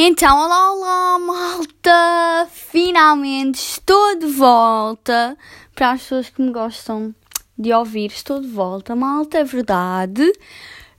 Então, 0.00 0.38
olá, 0.38 0.74
olá, 0.74 1.18
malta! 1.18 2.48
Finalmente 2.52 3.56
estou 3.56 4.16
de 4.16 4.26
volta 4.26 5.36
para 5.74 5.90
as 5.90 6.02
pessoas 6.02 6.30
que 6.30 6.40
me 6.40 6.52
gostam 6.52 7.12
de 7.58 7.72
ouvir. 7.72 8.12
Estou 8.12 8.40
de 8.40 8.46
volta, 8.46 8.94
malta, 8.94 9.38
é 9.38 9.44
verdade. 9.44 10.32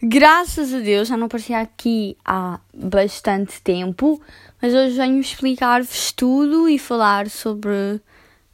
Graças 0.04 0.73
a 0.73 0.79
Deus, 0.79 1.07
já 1.07 1.15
não 1.15 1.27
aparecia 1.27 1.62
aqui 1.62 2.17
há 2.25 2.59
bastante 2.73 3.62
tempo, 3.62 4.21
mas 4.62 4.73
hoje 4.73 4.98
venho 4.98 5.21
explicar-vos 5.21 6.11
tudo 6.11 6.68
e 6.68 6.77
falar 6.77 7.29
sobre 7.29 8.02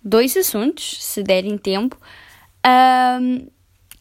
dois 0.03 0.37
assuntos, 0.37 1.03
se 1.03 1.23
derem 1.23 1.57
tempo, 1.57 1.97
um, 3.19 3.47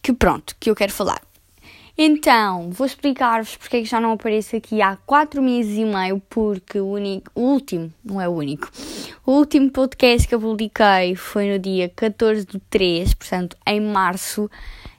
que 0.02 0.12
pronto, 0.12 0.54
que 0.60 0.68
eu 0.68 0.76
quero 0.76 0.92
falar. 0.92 1.22
Então, 1.96 2.70
vou 2.70 2.84
explicar-vos 2.84 3.56
porque 3.56 3.76
é 3.76 3.80
que 3.80 3.86
já 3.86 4.00
não 4.00 4.12
apareço 4.12 4.56
aqui 4.56 4.82
há 4.82 4.96
4 5.06 5.40
meses 5.40 5.78
e 5.78 5.84
meio, 5.84 6.20
porque 6.28 6.80
o, 6.80 6.88
único, 6.88 7.30
o 7.36 7.40
último, 7.40 7.92
não 8.04 8.20
é 8.20 8.28
o 8.28 8.32
único, 8.32 8.68
o 9.24 9.30
último 9.30 9.70
podcast 9.70 10.26
que 10.26 10.34
eu 10.34 10.40
publiquei 10.40 11.14
foi 11.14 11.52
no 11.52 11.58
dia 11.58 11.88
14 11.94 12.46
de 12.46 12.58
3, 12.68 13.14
portanto, 13.14 13.56
em 13.64 13.80
março, 13.80 14.50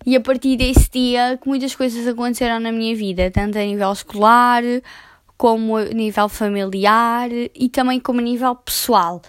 e 0.06 0.16
a 0.16 0.22
partir 0.22 0.56
desse 0.56 0.90
dia 0.90 1.38
que 1.42 1.50
muitas 1.50 1.76
coisas 1.76 2.08
aconteceram 2.08 2.62
na 2.62 2.72
minha 2.72 2.96
vida, 2.96 3.30
tanto 3.30 3.58
a 3.58 3.62
nível 3.62 3.92
escolar, 3.92 4.64
como 5.38 5.76
a 5.76 5.86
nível 5.86 6.30
familiar 6.30 7.30
e 7.54 7.68
também 7.68 8.00
como 8.00 8.22
a 8.22 8.24
nível 8.24 8.56
pessoal. 8.56 9.22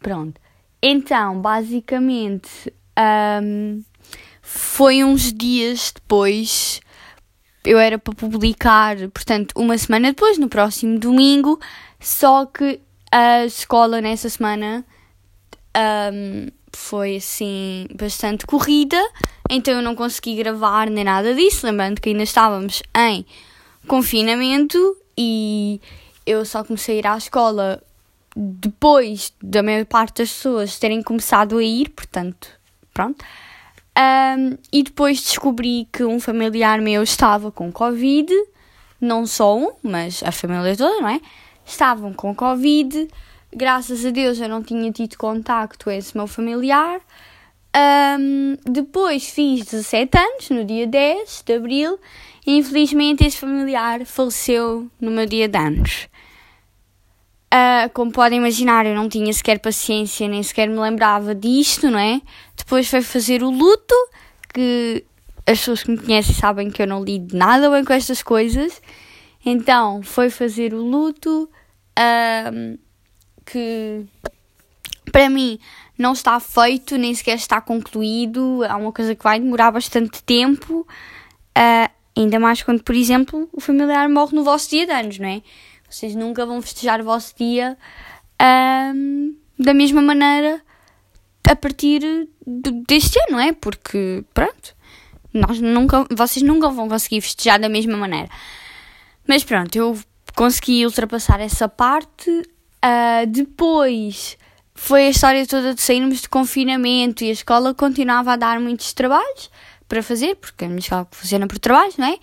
Pronto. 0.00 0.40
Então, 0.82 1.40
basicamente, 1.40 2.74
um, 3.40 3.82
foi 4.42 5.04
uns 5.04 5.32
dias 5.32 5.92
depois 5.94 6.80
eu 7.64 7.78
era 7.78 7.98
para 7.98 8.14
publicar, 8.14 8.96
portanto, 9.08 9.52
uma 9.56 9.76
semana 9.78 10.08
depois, 10.08 10.38
no 10.38 10.48
próximo 10.48 10.98
domingo, 10.98 11.58
só 11.98 12.46
que 12.46 12.80
a 13.10 13.44
escola 13.44 14.00
nessa 14.00 14.28
semana 14.28 14.84
um, 16.12 16.48
foi 16.72 17.16
assim 17.16 17.86
bastante 17.94 18.46
corrida, 18.46 19.00
então 19.48 19.74
eu 19.74 19.82
não 19.82 19.94
consegui 19.94 20.36
gravar 20.36 20.90
nem 20.90 21.04
nada 21.04 21.34
disso. 21.34 21.66
Lembrando 21.66 22.00
que 22.00 22.10
ainda 22.10 22.22
estávamos 22.22 22.82
em 22.96 23.24
confinamento 23.86 24.96
e 25.16 25.80
eu 26.26 26.44
só 26.44 26.64
comecei 26.64 26.96
a 26.96 26.98
ir 26.98 27.06
à 27.06 27.16
escola 27.16 27.82
depois 28.36 29.32
da 29.40 29.62
maior 29.62 29.84
parte 29.86 30.22
das 30.22 30.32
pessoas 30.32 30.78
terem 30.78 31.02
começado 31.02 31.58
a 31.58 31.62
ir, 31.62 31.90
portanto, 31.90 32.48
pronto. 32.92 33.24
Um, 33.96 34.58
e 34.72 34.82
depois 34.82 35.22
descobri 35.22 35.88
que 35.92 36.02
um 36.04 36.18
familiar 36.18 36.80
meu 36.80 37.02
estava 37.02 37.52
com 37.52 37.70
Covid, 37.70 38.32
não 39.00 39.24
só 39.26 39.56
um, 39.56 39.72
mas 39.82 40.22
a 40.24 40.32
família 40.32 40.76
toda, 40.76 41.00
não 41.00 41.08
é? 41.08 41.20
Estavam 41.64 42.12
com 42.12 42.34
Covid. 42.34 43.08
Graças 43.54 44.04
a 44.04 44.10
Deus 44.10 44.40
eu 44.40 44.48
não 44.48 44.62
tinha 44.62 44.90
tido 44.90 45.16
contacto 45.16 45.84
com 45.84 45.90
esse 45.90 46.16
meu 46.16 46.26
familiar. 46.26 47.00
Um, 47.76 48.56
depois 48.64 49.28
fiz 49.30 49.64
17 49.64 50.18
anos, 50.18 50.50
no 50.50 50.64
dia 50.64 50.86
10 50.86 51.42
de 51.44 51.54
abril, 51.54 51.98
e 52.46 52.56
infelizmente 52.56 53.24
esse 53.24 53.36
familiar 53.36 54.04
faleceu 54.04 54.88
no 55.00 55.10
meu 55.10 55.26
dia 55.26 55.48
de 55.48 55.58
anos. 55.58 56.08
Uh, 57.54 57.88
como 57.92 58.10
podem 58.10 58.38
imaginar, 58.38 58.84
eu 58.84 58.96
não 58.96 59.08
tinha 59.08 59.32
sequer 59.32 59.60
paciência, 59.60 60.26
nem 60.26 60.42
sequer 60.42 60.68
me 60.68 60.76
lembrava 60.76 61.36
disto, 61.36 61.88
não 61.88 62.00
é? 62.00 62.20
Depois 62.56 62.88
foi 62.90 63.00
fazer 63.00 63.44
o 63.44 63.50
luto, 63.50 63.94
que 64.52 65.04
as 65.46 65.60
pessoas 65.60 65.84
que 65.84 65.92
me 65.92 65.98
conhecem 65.98 66.34
sabem 66.34 66.68
que 66.68 66.82
eu 66.82 66.86
não 66.86 67.04
lido 67.04 67.36
nada 67.36 67.70
bem 67.70 67.84
com 67.84 67.92
estas 67.92 68.24
coisas. 68.24 68.82
Então, 69.46 70.02
foi 70.02 70.30
fazer 70.30 70.74
o 70.74 70.82
luto, 70.82 71.48
uh, 71.96 72.78
que 73.46 74.04
para 75.12 75.30
mim 75.30 75.60
não 75.96 76.12
está 76.12 76.40
feito, 76.40 76.98
nem 76.98 77.14
sequer 77.14 77.36
está 77.36 77.60
concluído. 77.60 78.64
É 78.64 78.74
uma 78.74 78.90
coisa 78.90 79.14
que 79.14 79.22
vai 79.22 79.38
demorar 79.38 79.70
bastante 79.70 80.24
tempo. 80.24 80.84
Uh, 81.56 81.88
ainda 82.16 82.40
mais 82.40 82.64
quando, 82.64 82.82
por 82.82 82.96
exemplo, 82.96 83.48
o 83.52 83.60
familiar 83.60 84.08
morre 84.08 84.34
no 84.34 84.42
vosso 84.42 84.70
dia 84.70 84.86
de 84.86 84.92
anos, 84.92 85.20
não 85.20 85.28
é? 85.28 85.42
Vocês 85.94 86.16
nunca 86.16 86.44
vão 86.44 86.60
festejar 86.60 87.00
o 87.00 87.04
vosso 87.04 87.32
dia 87.36 87.78
um, 88.92 89.36
da 89.56 89.72
mesma 89.72 90.02
maneira 90.02 90.60
a 91.48 91.54
partir 91.54 92.00
deste 92.44 93.16
ano, 93.20 93.32
não 93.32 93.40
é? 93.40 93.52
Porque, 93.52 94.24
pronto, 94.34 94.74
nós 95.32 95.60
nunca, 95.60 96.04
vocês 96.10 96.44
nunca 96.44 96.68
vão 96.68 96.88
conseguir 96.88 97.20
festejar 97.20 97.60
da 97.60 97.68
mesma 97.68 97.96
maneira. 97.96 98.28
Mas 99.24 99.44
pronto, 99.44 99.76
eu 99.76 99.96
consegui 100.34 100.84
ultrapassar 100.84 101.40
essa 101.40 101.68
parte. 101.68 102.28
Uh, 102.28 103.26
depois 103.28 104.36
foi 104.74 105.06
a 105.06 105.10
história 105.10 105.46
toda 105.46 105.74
de 105.74 105.80
sairmos 105.80 106.22
de 106.22 106.28
confinamento 106.28 107.22
e 107.22 107.28
a 107.28 107.32
escola 107.32 107.72
continuava 107.72 108.32
a 108.32 108.36
dar 108.36 108.58
muitos 108.58 108.92
trabalhos 108.92 109.48
para 109.88 110.02
fazer, 110.02 110.34
porque 110.34 110.64
a 110.64 110.68
minha 110.68 110.80
escola 110.80 111.06
funciona 111.12 111.46
por 111.46 111.60
trabalhos, 111.60 111.96
não 111.96 112.08
é? 112.08 112.18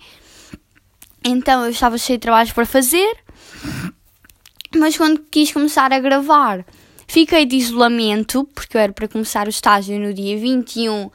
Então 1.24 1.64
eu 1.64 1.70
estava 1.70 1.96
cheio 1.96 2.18
de 2.18 2.22
trabalhos 2.22 2.52
para 2.52 2.66
fazer. 2.66 3.22
Mas 4.74 4.96
quando 4.96 5.20
quis 5.30 5.52
começar 5.52 5.92
a 5.92 6.00
gravar, 6.00 6.64
fiquei 7.06 7.44
de 7.44 7.56
isolamento, 7.56 8.48
porque 8.54 8.76
eu 8.76 8.80
era 8.80 8.92
para 8.92 9.08
começar 9.08 9.46
o 9.46 9.50
estágio 9.50 9.98
no 9.98 10.14
dia 10.14 10.38
21, 10.38 11.10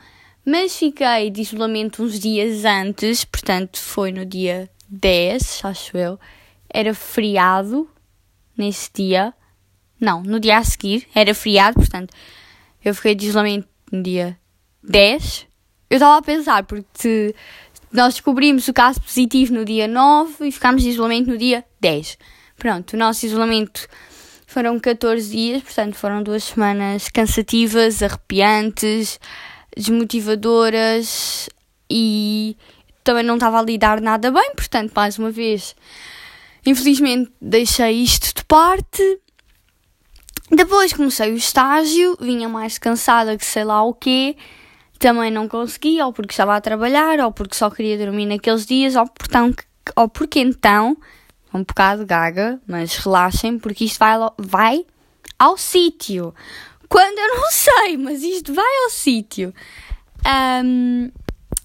mas 0.45 0.75
fiquei 0.77 1.29
de 1.29 1.41
isolamento 1.41 2.03
uns 2.03 2.19
dias 2.19 2.63
antes, 2.63 3.25
portanto 3.25 3.79
foi 3.79 4.11
no 4.11 4.25
dia 4.25 4.69
10, 4.87 5.61
acho 5.65 5.97
eu. 5.97 6.19
Era 6.69 6.93
feriado 6.93 7.89
nesse 8.57 8.89
dia. 8.93 9.33
Não, 9.99 10.21
no 10.21 10.39
dia 10.39 10.57
a 10.57 10.63
seguir 10.63 11.07
era 11.15 11.33
feriado, 11.33 11.75
portanto 11.75 12.13
eu 12.85 12.93
fiquei 12.93 13.15
de 13.15 13.25
isolamento 13.25 13.67
no 13.91 14.01
dia 14.03 14.37
10. 14.83 15.47
Eu 15.89 15.95
estava 15.95 16.17
a 16.17 16.21
pensar, 16.21 16.63
porque 16.63 17.33
nós 17.91 18.13
descobrimos 18.13 18.67
o 18.67 18.73
caso 18.73 19.01
positivo 19.01 19.53
no 19.53 19.65
dia 19.65 19.87
9 19.87 20.47
e 20.47 20.51
ficámos 20.51 20.83
de 20.83 20.89
isolamento 20.89 21.29
no 21.29 21.37
dia 21.37 21.65
10. 21.79 22.17
Pronto, 22.57 22.93
o 22.93 22.97
nosso 22.97 23.25
isolamento 23.25 23.87
foram 24.47 24.79
14 24.79 25.29
dias, 25.29 25.61
portanto 25.61 25.95
foram 25.95 26.23
duas 26.23 26.43
semanas 26.43 27.07
cansativas, 27.07 28.01
arrepiantes, 28.01 29.19
desmotivadoras 29.75 31.49
e 31.87 32.57
também 33.03 33.23
não 33.23 33.35
estava 33.35 33.59
a 33.59 33.61
lidar 33.61 34.01
nada 34.01 34.31
bem, 34.31 34.51
portanto, 34.55 34.91
mais 34.95 35.19
uma 35.19 35.29
vez, 35.29 35.75
infelizmente 36.65 37.31
deixei 37.39 38.01
isto 38.01 38.33
de 38.35 38.43
parte. 38.45 39.19
Depois 40.49 40.93
comecei 40.93 41.31
o 41.31 41.37
estágio, 41.37 42.17
vinha 42.19 42.49
mais 42.49 42.79
cansada 42.79 43.37
que 43.37 43.45
sei 43.45 43.65
lá 43.65 43.83
o 43.83 43.93
quê, 43.93 44.35
também 44.97 45.29
não 45.29 45.47
consegui, 45.47 46.01
ou 46.01 46.11
porque 46.11 46.33
estava 46.33 46.55
a 46.55 46.61
trabalhar, 46.61 47.19
ou 47.19 47.31
porque 47.31 47.55
só 47.55 47.69
queria 47.69 47.97
dormir 47.97 48.25
naqueles 48.25 48.65
dias, 48.65 48.95
ou, 48.95 49.05
portanto, 49.07 49.63
ou 49.95 50.09
porque 50.09 50.39
então 50.39 50.97
um 51.53 51.63
bocado 51.63 52.05
gaga, 52.05 52.59
mas 52.67 52.97
relaxem 52.97 53.57
porque 53.57 53.85
isto 53.85 53.99
vai, 53.99 54.15
vai 54.37 54.85
ao 55.39 55.57
sítio. 55.57 56.33
Quando 56.89 57.17
eu 57.17 57.35
não 57.35 57.49
sei, 57.51 57.97
mas 57.97 58.23
isto 58.23 58.53
vai 58.53 58.83
ao 58.83 58.89
sítio. 58.89 59.53
Um, 60.63 61.11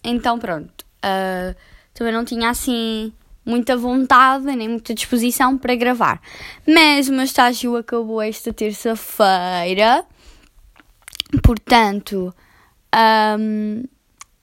então 0.04 0.38
pronto. 0.38 0.84
Uh, 1.04 1.54
também 1.94 2.12
não 2.12 2.25
tinha 2.25 2.48
assim 2.50 3.12
muita 3.44 3.76
vontade 3.76 4.44
nem 4.44 4.69
muita 4.69 4.94
disposição 4.94 5.59
para 5.59 5.75
gravar. 5.75 6.21
Mas 6.66 7.09
o 7.09 7.12
meu 7.12 7.25
estágio 7.25 7.76
acabou 7.76 8.22
esta 8.22 8.53
terça-feira. 8.53 10.04
Portanto, 11.42 12.34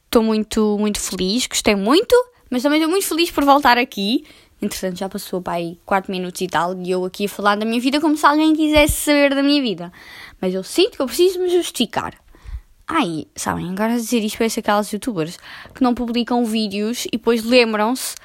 estou 0.06 0.22
um, 0.22 0.26
muito, 0.26 0.78
muito 0.80 1.00
feliz, 1.00 1.46
gostei 1.48 1.76
muito, 1.76 2.16
mas 2.50 2.64
também 2.64 2.80
estou 2.80 2.92
muito 2.92 3.08
feliz 3.08 3.30
por 3.32 3.46
voltar 3.46 3.78
aqui. 3.78 4.26
Entretanto, 4.62 4.98
já 4.98 5.08
passou 5.08 5.42
para 5.42 5.54
aí 5.54 5.80
4 5.86 6.12
minutos 6.12 6.42
e 6.42 6.48
tal, 6.48 6.78
e 6.82 6.92
eu 6.92 7.06
aqui 7.06 7.26
a 7.26 7.30
falar 7.30 7.56
da 7.56 7.66
minha 7.66 7.80
vida 7.80 8.02
como 8.02 8.18
se 8.18 8.26
alguém 8.26 8.54
quisesse 8.54 8.94
saber 8.94 9.34
da 9.34 9.42
minha 9.42 9.62
vida. 9.62 9.92
Mas 10.42 10.54
eu 10.54 10.64
sinto 10.64 10.98
que 10.98 11.02
eu 11.02 11.06
preciso 11.06 11.40
me 11.40 11.50
justificar. 11.50 12.14
Ai, 12.88 13.28
sabem, 13.36 13.70
agora 13.70 13.94
a 13.94 13.98
dizer 13.98 14.24
isto 14.24 14.38
parece 14.38 14.60
aquelas 14.60 14.92
youtubers 14.92 15.38
que 15.76 15.84
não 15.84 15.94
publicam 15.94 16.44
vídeos 16.44 17.06
e 17.06 17.12
depois 17.12 17.44
lembram-se 17.44 18.16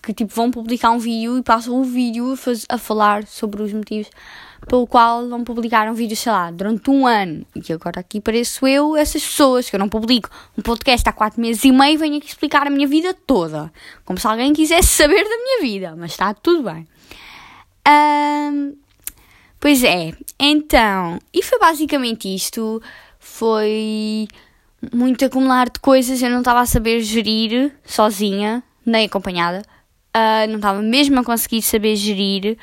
que, 0.00 0.14
que, 0.14 0.14
tipo 0.14 0.32
vão 0.32 0.52
publicar 0.52 0.90
um 0.90 0.98
vídeo 0.98 1.36
e 1.36 1.42
passam 1.42 1.74
o 1.74 1.82
vídeo 1.82 2.32
a, 2.32 2.74
a 2.76 2.78
falar 2.78 3.26
sobre 3.26 3.62
os 3.62 3.72
motivos 3.72 4.08
pelo 4.68 4.86
qual 4.86 5.22
não 5.22 5.44
publicaram 5.44 5.94
vídeos, 5.94 6.20
sei 6.20 6.32
lá, 6.32 6.50
durante 6.50 6.90
um 6.90 7.06
ano. 7.06 7.44
E 7.54 7.72
agora 7.72 8.00
aqui 8.00 8.20
pareço 8.20 8.66
eu, 8.66 8.96
essas 8.96 9.22
pessoas 9.22 9.68
que 9.68 9.76
eu 9.76 9.80
não 9.80 9.88
publico 9.88 10.30
um 10.56 10.62
podcast 10.62 11.08
há 11.08 11.12
quatro 11.12 11.40
meses 11.40 11.64
e 11.64 11.72
meio, 11.72 11.98
venho 11.98 12.16
aqui 12.16 12.28
explicar 12.28 12.66
a 12.66 12.70
minha 12.70 12.86
vida 12.86 13.14
toda. 13.26 13.72
Como 14.04 14.18
se 14.18 14.26
alguém 14.26 14.52
quisesse 14.52 14.88
saber 14.88 15.22
da 15.22 15.36
minha 15.36 15.60
vida, 15.60 15.94
mas 15.96 16.12
está 16.12 16.32
tudo 16.34 16.62
bem. 16.62 16.86
Um, 17.88 18.74
pois 19.60 19.84
é, 19.84 20.12
então, 20.38 21.20
e 21.32 21.42
foi 21.42 21.58
basicamente 21.58 22.34
isto. 22.34 22.82
Foi 23.18 24.28
muito 24.92 25.24
acumular 25.24 25.68
de 25.68 25.80
coisas, 25.80 26.22
eu 26.22 26.30
não 26.30 26.38
estava 26.38 26.60
a 26.60 26.66
saber 26.66 27.00
gerir 27.00 27.72
sozinha, 27.84 28.62
nem 28.84 29.06
acompanhada. 29.06 29.62
uh, 30.16 30.48
não 30.48 30.56
estava 30.56 30.80
mesmo 30.80 31.20
a 31.20 31.24
conseguir 31.24 31.62
saber 31.62 31.96
gerir, 31.96 32.56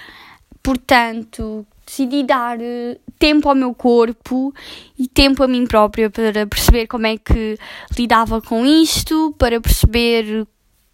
portanto 0.62 1.66
decidi 1.94 2.24
dar 2.24 2.58
uh, 2.58 3.00
tempo 3.20 3.48
ao 3.48 3.56
meu 3.56 3.74
corpo 3.74 4.52
e 4.98 5.08
tempo 5.08 5.44
a 5.44 5.48
mim 5.48 5.68
própria 5.68 6.10
para 6.10 6.48
perceber 6.48 6.88
como 6.88 7.06
é 7.06 7.18
que 7.18 7.58
lidava 7.98 8.42
com 8.42 8.66
isto, 8.66 9.34
para 9.38 9.62
perceber 9.62 10.48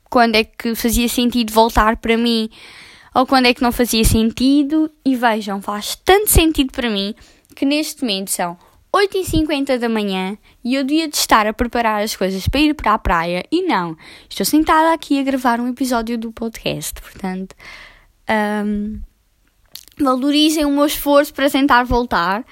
quando 0.10 0.36
é 0.36 0.44
que 0.44 0.76
fazia 0.76 1.08
sentido 1.08 1.54
voltar 1.54 1.98
para 1.98 2.18
mim 2.18 2.50
ou 3.16 3.26
quando 3.26 3.46
é 3.46 3.54
que 3.54 3.62
não 3.62 3.72
fazia 3.72 4.04
sentido. 4.04 4.92
E 5.06 5.16
vejam, 5.16 5.62
faz 5.62 5.96
tanto 6.04 6.30
sentido 6.30 6.72
para 6.72 6.90
mim 6.90 7.16
que 7.56 7.66
neste 7.66 8.02
momento 8.02 8.32
são 8.32 8.58
8h50 8.94 9.78
da 9.78 9.88
manhã 9.88 10.38
e 10.64 10.76
eu 10.76 10.84
devia 10.84 11.08
de 11.08 11.16
estar 11.16 11.48
a 11.48 11.54
preparar 11.54 12.04
as 12.04 12.16
coisas 12.16 12.48
para 12.48 12.60
ir 12.60 12.74
para 12.74 12.94
a 12.94 13.00
praia 13.00 13.46
e 13.52 13.64
não, 13.64 13.96
estou 14.30 14.46
sentada 14.46 14.94
aqui 14.94 15.20
a 15.20 15.24
gravar 15.24 15.60
um 15.60 15.68
episódio 15.68 16.18
do 16.18 16.32
podcast, 16.32 17.00
portanto 17.00 17.56
um, 18.66 19.00
valorizem 20.04 20.66
o 20.66 20.72
meu 20.72 20.86
esforço 20.86 21.34
para 21.34 21.50
tentar 21.50 21.84
voltar. 21.84 22.46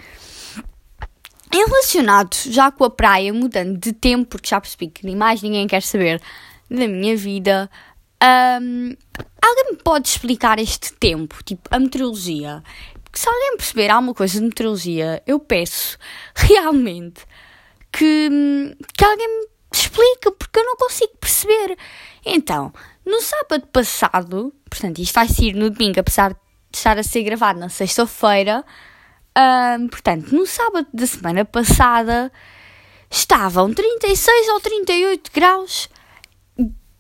Relacionado 1.52 2.36
já 2.46 2.72
com 2.72 2.84
a 2.84 2.90
praia, 2.90 3.34
mudando 3.34 3.78
de 3.78 3.92
tempo, 3.92 4.30
porque 4.30 4.50
já 4.50 4.62
percebi 4.62 4.88
que 4.88 5.06
nem 5.06 5.16
mais 5.16 5.42
ninguém 5.42 5.68
quer 5.68 5.82
saber 5.82 6.22
da 6.70 6.88
minha 6.88 7.16
vida, 7.16 7.70
um, 8.62 8.96
alguém 9.42 9.72
me 9.72 9.78
pode 9.78 10.08
explicar 10.08 10.60
este 10.60 10.94
tempo, 10.94 11.44
tipo 11.44 11.68
a 11.72 11.80
meteorologia? 11.80 12.62
se 13.18 13.28
alguém 13.28 13.58
perceber 13.58 13.90
alguma 13.90 14.14
coisa 14.14 14.40
de 14.40 14.46
meteorologia, 14.46 15.24
eu 15.26 15.40
peço 15.40 15.98
realmente 16.36 17.26
que, 17.92 18.30
que 18.96 19.04
alguém 19.06 19.28
me 19.28 19.48
explique, 19.74 20.32
porque 20.38 20.60
eu 20.60 20.66
não 20.66 20.76
consigo 20.76 21.18
perceber. 21.20 21.78
Então, 22.24 22.72
no 23.06 23.20
sábado 23.22 23.68
passado, 23.68 24.54
portanto, 24.70 25.00
isto 25.00 25.14
vai 25.14 25.28
sair 25.28 25.54
no 25.54 25.70
domingo, 25.70 26.00
apesar 26.00 26.34
de 26.34 26.40
estar 26.78 26.98
a 26.98 27.04
ser 27.04 27.24
gravado 27.24 27.60
na 27.60 27.70
sexta-feira, 27.70 28.64
um, 29.80 29.88
portanto, 29.88 30.32
no 30.34 30.46
sábado 30.46 30.88
da 30.94 31.06
semana 31.06 31.46
passada 31.46 32.32
estavam 33.10 33.74
36 33.74 34.50
ou 34.50 34.60
38 34.60 35.32
graus 35.32 35.90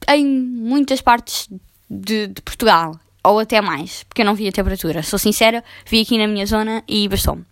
em 0.09 0.25
muitas 0.25 1.01
partes 1.01 1.49
de, 1.89 2.27
de 2.27 2.41
Portugal 2.41 2.99
ou 3.23 3.39
até 3.39 3.59
mais, 3.59 4.03
porque 4.03 4.21
eu 4.21 4.25
não 4.25 4.35
vi 4.35 4.47
a 4.47 4.51
temperatura. 4.51 5.03
Sou 5.03 5.19
sincera, 5.19 5.63
vi 5.85 6.01
aqui 6.01 6.17
na 6.17 6.27
minha 6.27 6.45
zona 6.45 6.83
e 6.87 7.07
bastou-me. 7.09 7.45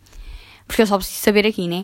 Porque 0.68 0.82
eu 0.82 0.88
só 0.88 0.98
preciso 0.98 1.20
saber 1.20 1.46
aqui, 1.46 1.68
né? 1.68 1.84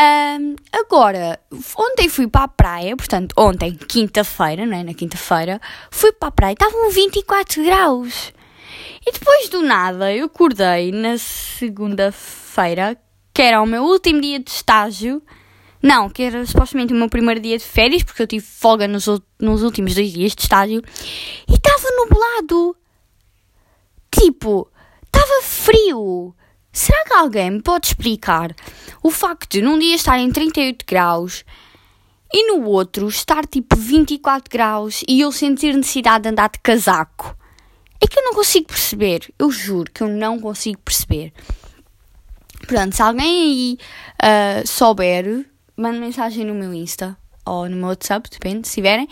Um, 0.00 0.54
agora, 0.72 1.40
ontem 1.76 2.08
fui 2.08 2.28
para 2.28 2.44
a 2.44 2.48
praia, 2.48 2.96
portanto, 2.96 3.34
ontem, 3.36 3.74
quinta-feira, 3.74 4.64
não 4.64 4.76
é? 4.76 4.84
Na 4.84 4.94
quinta-feira, 4.94 5.60
fui 5.90 6.12
para 6.12 6.28
a 6.28 6.30
praia, 6.32 6.52
estavam 6.52 6.90
24 6.90 7.64
graus. 7.64 8.32
E 9.08 9.12
depois 9.12 9.48
do 9.48 9.62
nada, 9.62 10.14
eu 10.14 10.26
acordei 10.26 10.92
na 10.92 11.16
segunda-feira, 11.16 12.94
que 13.32 13.40
era 13.40 13.62
o 13.62 13.64
meu 13.64 13.82
último 13.82 14.20
dia 14.20 14.38
de 14.38 14.50
estágio. 14.50 15.22
Não, 15.82 16.10
que 16.10 16.24
era 16.24 16.44
supostamente 16.44 16.92
o 16.92 16.96
meu 16.96 17.08
primeiro 17.08 17.40
dia 17.40 17.56
de 17.56 17.64
férias, 17.64 18.02
porque 18.02 18.20
eu 18.20 18.26
tive 18.26 18.44
folga 18.44 18.86
nos, 18.86 19.06
nos 19.40 19.62
últimos 19.62 19.94
dois 19.94 20.12
dias 20.12 20.34
de 20.34 20.42
estágio. 20.42 20.82
E 21.48 21.54
estava 21.54 21.88
nublado. 21.96 22.76
Tipo, 24.10 24.70
estava 25.06 25.42
frio. 25.42 26.34
Será 26.70 27.02
que 27.06 27.14
alguém 27.14 27.52
me 27.52 27.62
pode 27.62 27.86
explicar 27.86 28.54
o 29.02 29.10
facto 29.10 29.52
de 29.52 29.62
num 29.62 29.78
dia 29.78 29.94
estar 29.94 30.18
em 30.18 30.30
38 30.30 30.84
graus 30.86 31.46
e 32.30 32.46
no 32.52 32.62
outro 32.66 33.08
estar 33.08 33.46
tipo 33.46 33.74
24 33.74 34.50
graus 34.50 35.02
e 35.08 35.22
eu 35.22 35.32
sentir 35.32 35.74
necessidade 35.74 36.24
de 36.24 36.28
andar 36.28 36.50
de 36.50 36.58
casaco? 36.58 37.38
É 38.00 38.06
que 38.06 38.18
eu 38.18 38.24
não 38.24 38.34
consigo 38.34 38.66
perceber. 38.66 39.32
Eu 39.38 39.50
juro 39.50 39.90
que 39.90 40.02
eu 40.02 40.08
não 40.08 40.38
consigo 40.38 40.78
perceber. 40.80 41.32
Portanto, 42.60 42.94
se 42.94 43.02
alguém 43.02 43.26
aí 43.26 43.78
uh, 44.22 44.66
souber, 44.66 45.46
mande 45.76 45.98
mensagem 45.98 46.44
no 46.44 46.54
meu 46.54 46.72
Insta 46.74 47.16
ou 47.44 47.68
no 47.68 47.76
meu 47.76 47.88
WhatsApp, 47.88 48.28
depende, 48.30 48.68
se 48.68 48.74
tiverem, 48.74 49.08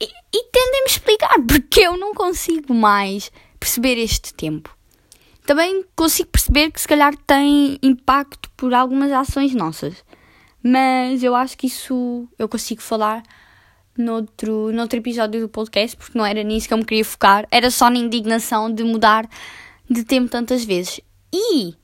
e, 0.00 0.04
e 0.04 0.44
tentem-me 0.50 0.86
explicar 0.86 1.34
porque 1.46 1.80
eu 1.80 1.96
não 1.96 2.12
consigo 2.12 2.74
mais 2.74 3.30
perceber 3.58 3.98
este 3.98 4.34
tempo. 4.34 4.76
Também 5.46 5.84
consigo 5.96 6.28
perceber 6.28 6.70
que 6.70 6.80
se 6.80 6.88
calhar 6.88 7.14
tem 7.26 7.78
impacto 7.82 8.50
por 8.56 8.74
algumas 8.74 9.10
ações 9.12 9.54
nossas. 9.54 10.04
Mas 10.62 11.22
eu 11.22 11.34
acho 11.34 11.56
que 11.56 11.68
isso 11.68 12.28
eu 12.38 12.48
consigo 12.48 12.82
falar 12.82 13.22
noutro, 14.00 14.72
noutro 14.72 14.98
episódio 14.98 15.40
do 15.40 15.48
podcast, 15.48 15.96
porque 15.96 16.16
não 16.16 16.24
era 16.24 16.42
nisso 16.42 16.68
que 16.68 16.74
eu 16.74 16.78
me 16.78 16.84
queria 16.84 17.04
focar, 17.04 17.46
era 17.50 17.70
só 17.70 17.90
na 17.90 17.98
indignação 17.98 18.72
de 18.72 18.84
mudar 18.84 19.28
de 19.88 20.04
tempo 20.04 20.30
tantas 20.30 20.64
vezes. 20.64 21.00
E, 21.32 21.74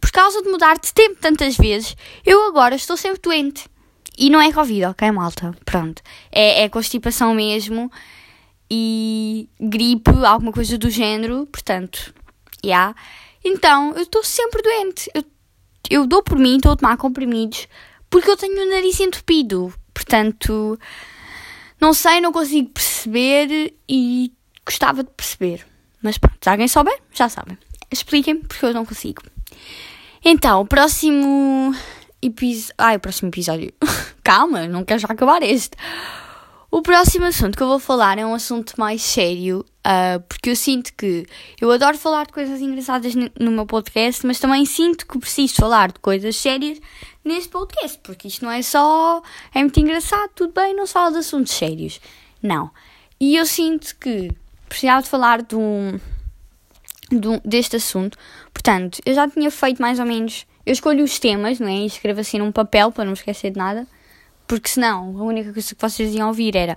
por 0.00 0.10
causa 0.10 0.42
de 0.42 0.48
mudar 0.48 0.78
de 0.78 0.92
tempo 0.92 1.16
tantas 1.20 1.56
vezes, 1.56 1.96
eu 2.24 2.46
agora 2.46 2.74
estou 2.74 2.96
sempre 2.96 3.20
doente. 3.22 3.66
E 4.16 4.30
não 4.30 4.40
é 4.40 4.52
Covid, 4.52 4.86
ok, 4.86 5.10
malta? 5.10 5.54
Pronto. 5.64 6.02
É, 6.30 6.64
é 6.64 6.68
constipação 6.68 7.34
mesmo 7.34 7.90
e 8.70 9.48
gripe, 9.60 10.10
alguma 10.24 10.52
coisa 10.52 10.78
do 10.78 10.90
género, 10.90 11.46
portanto, 11.46 12.14
já. 12.62 12.68
Yeah. 12.68 12.94
Então, 13.44 13.92
eu 13.94 14.02
estou 14.02 14.22
sempre 14.24 14.62
doente. 14.62 15.10
Eu, 15.14 15.24
eu 15.90 16.06
dou 16.06 16.22
por 16.22 16.38
mim, 16.38 16.56
estou 16.56 16.72
a 16.72 16.76
tomar 16.76 16.96
comprimidos, 16.96 17.68
porque 18.08 18.30
eu 18.30 18.36
tenho 18.36 18.62
o 18.62 18.70
nariz 18.70 18.98
entupido. 19.00 19.72
Portanto, 19.92 20.78
não 21.84 21.92
sei, 21.92 22.18
não 22.18 22.32
consigo 22.32 22.70
perceber 22.70 23.74
e 23.86 24.32
gostava 24.64 25.04
de 25.04 25.10
perceber. 25.10 25.66
Mas 26.02 26.16
pronto, 26.16 26.38
se 26.40 26.48
alguém 26.48 26.66
souber, 26.66 26.98
já 27.12 27.28
sabem. 27.28 27.58
Expliquem-me, 27.90 28.40
porque 28.40 28.64
eu 28.64 28.72
não 28.72 28.86
consigo. 28.86 29.22
Então, 30.24 30.62
o 30.62 30.66
próximo 30.66 31.74
episódio. 32.22 32.74
Ai, 32.78 32.96
o 32.96 33.00
próximo 33.00 33.28
episódio. 33.28 33.70
Calma, 34.24 34.66
não 34.66 34.82
quero 34.82 34.98
já 35.00 35.08
acabar 35.10 35.42
este. 35.42 35.76
O 36.70 36.80
próximo 36.80 37.26
assunto 37.26 37.54
que 37.54 37.62
eu 37.62 37.68
vou 37.68 37.78
falar 37.78 38.18
é 38.18 38.24
um 38.24 38.34
assunto 38.34 38.72
mais 38.78 39.02
sério, 39.02 39.64
uh, 39.86 40.20
porque 40.26 40.50
eu 40.50 40.56
sinto 40.56 40.92
que 40.94 41.26
eu 41.60 41.70
adoro 41.70 41.98
falar 41.98 42.24
de 42.24 42.32
coisas 42.32 42.60
engraçadas 42.62 43.14
no 43.14 43.50
meu 43.50 43.66
podcast, 43.66 44.26
mas 44.26 44.40
também 44.40 44.64
sinto 44.64 45.06
que 45.06 45.18
preciso 45.18 45.54
falar 45.56 45.92
de 45.92 46.00
coisas 46.00 46.34
sérias 46.34 46.80
neste 47.24 47.48
podcast, 47.48 47.98
porque 48.02 48.28
isto 48.28 48.44
não 48.44 48.52
é 48.52 48.62
só. 48.62 49.22
É 49.54 49.60
muito 49.60 49.80
engraçado, 49.80 50.30
tudo 50.34 50.52
bem, 50.52 50.74
não 50.74 50.86
se 50.86 50.92
fala 50.92 51.12
de 51.12 51.18
assuntos 51.18 51.52
sérios. 51.52 52.00
Não. 52.42 52.70
E 53.18 53.36
eu 53.36 53.46
sinto 53.46 53.96
que 53.96 54.30
precisava 54.68 55.02
de 55.02 55.08
falar 55.08 55.42
de 55.42 55.56
um, 55.56 55.98
de 57.10 57.28
um, 57.28 57.40
deste 57.44 57.76
assunto, 57.76 58.18
portanto, 58.52 59.00
eu 59.06 59.14
já 59.14 59.28
tinha 59.28 59.50
feito 59.50 59.80
mais 59.80 59.98
ou 59.98 60.06
menos. 60.06 60.46
Eu 60.66 60.72
escolho 60.72 61.04
os 61.04 61.18
temas, 61.18 61.58
não 61.58 61.68
é? 61.68 61.78
E 61.78 61.86
escrevo 61.86 62.20
assim 62.20 62.38
num 62.38 62.52
papel 62.52 62.90
para 62.90 63.04
não 63.04 63.12
esquecer 63.12 63.50
de 63.50 63.58
nada. 63.58 63.86
Porque 64.46 64.68
senão, 64.68 65.18
a 65.18 65.22
única 65.22 65.52
coisa 65.52 65.74
que 65.74 65.80
vocês 65.80 66.14
iam 66.14 66.28
ouvir 66.28 66.56
era. 66.56 66.76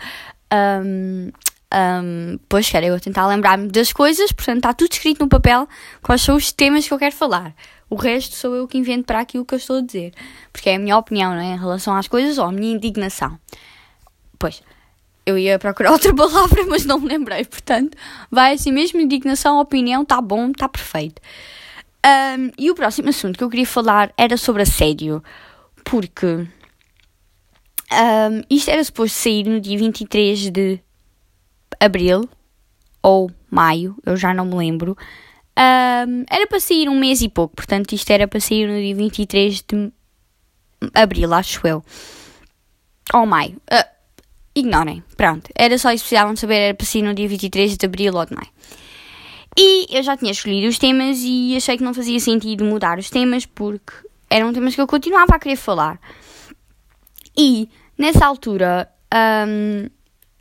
Um, 0.53 1.31
um, 1.73 2.39
pois 2.47 2.69
quero 2.69 2.85
eu 2.85 2.99
tentar 2.99 3.27
lembrar-me 3.27 3.67
das 3.67 3.91
coisas, 3.91 4.31
portanto 4.31 4.57
está 4.57 4.73
tudo 4.73 4.91
escrito 4.93 5.19
no 5.19 5.27
papel 5.27 5.67
quais 6.01 6.21
são 6.21 6.37
os 6.37 6.51
temas 6.51 6.87
que 6.87 6.93
eu 6.93 6.97
quero 6.97 7.13
falar. 7.13 7.53
O 7.89 7.95
resto 7.95 8.35
sou 8.35 8.55
eu 8.55 8.67
que 8.67 8.77
invento 8.77 9.05
para 9.05 9.19
aquilo 9.19 9.45
que 9.45 9.53
eu 9.53 9.57
estou 9.57 9.77
a 9.77 9.81
dizer. 9.81 10.13
Porque 10.51 10.69
é 10.69 10.75
a 10.75 10.79
minha 10.79 10.97
opinião 10.97 11.33
não 11.33 11.41
é? 11.41 11.53
em 11.53 11.57
relação 11.57 11.95
às 11.95 12.07
coisas 12.07 12.37
ou 12.37 12.45
a 12.45 12.51
minha 12.51 12.73
indignação. 12.73 13.39
Pois, 14.37 14.61
eu 15.25 15.37
ia 15.37 15.57
procurar 15.57 15.91
outra 15.93 16.13
palavra, 16.13 16.65
mas 16.65 16.85
não 16.85 16.99
me 16.99 17.07
lembrei. 17.07 17.45
Portanto, 17.45 17.97
vai 18.29 18.53
assim 18.53 18.71
mesmo: 18.71 18.99
indignação, 18.99 19.59
opinião, 19.59 20.03
está 20.03 20.21
bom, 20.21 20.49
está 20.49 20.67
perfeito. 20.67 21.21
Um, 22.05 22.51
e 22.57 22.71
o 22.71 22.75
próximo 22.75 23.09
assunto 23.09 23.37
que 23.37 23.43
eu 23.43 23.49
queria 23.49 23.65
falar 23.65 24.13
era 24.17 24.37
sobre 24.37 24.61
assédio. 24.63 25.23
Porque 25.83 26.47
um, 27.91 28.41
isto 28.49 28.69
era 28.69 28.83
suposto 28.83 29.17
sair 29.17 29.45
no 29.45 29.59
dia 29.59 29.77
23 29.77 30.51
de 30.51 30.79
abril 31.79 32.27
ou 33.01 33.31
maio, 33.49 33.95
eu 34.05 34.17
já 34.17 34.33
não 34.33 34.45
me 34.45 34.55
lembro. 34.55 34.97
Um, 35.57 36.23
era 36.29 36.45
para 36.45 36.59
sair 36.59 36.87
um 36.87 36.99
mês 36.99 37.21
e 37.21 37.29
pouco, 37.29 37.55
portanto, 37.55 37.93
isto 37.93 38.11
era 38.11 38.27
para 38.27 38.39
sair 38.39 38.67
no 38.67 38.79
dia 38.79 38.95
23 38.95 39.63
de 39.63 39.91
abril, 40.93 41.33
acho 41.33 41.65
eu. 41.65 41.83
Ou 43.11 43.25
maio. 43.25 43.59
Uh, 43.71 43.97
ignorem, 44.55 45.03
pronto. 45.15 45.49
Era 45.55 45.77
só 45.79 45.91
isso 45.91 46.03
que 46.03 46.09
precisavam 46.09 46.35
saber, 46.35 46.55
era 46.55 46.73
para 46.75 46.85
sair 46.85 47.01
no 47.01 47.13
dia 47.13 47.27
23 47.27 47.75
de 47.75 47.85
abril 47.85 48.13
ou 48.13 48.25
de 48.25 48.35
maio. 48.35 48.49
E 49.57 49.87
eu 49.97 50.03
já 50.03 50.15
tinha 50.15 50.31
escolhido 50.31 50.67
os 50.67 50.77
temas 50.77 51.17
e 51.21 51.55
achei 51.57 51.77
que 51.77 51.83
não 51.83 51.93
fazia 51.93 52.19
sentido 52.19 52.63
mudar 52.63 52.99
os 52.99 53.09
temas 53.09 53.47
porque 53.47 53.93
eram 54.29 54.53
temas 54.53 54.75
que 54.75 54.81
eu 54.81 54.85
continuava 54.85 55.35
a 55.35 55.39
querer 55.39 55.55
falar. 55.55 55.99
E 57.35 57.67
nessa 57.97 58.27
altura 58.27 58.87
um, 59.47 59.89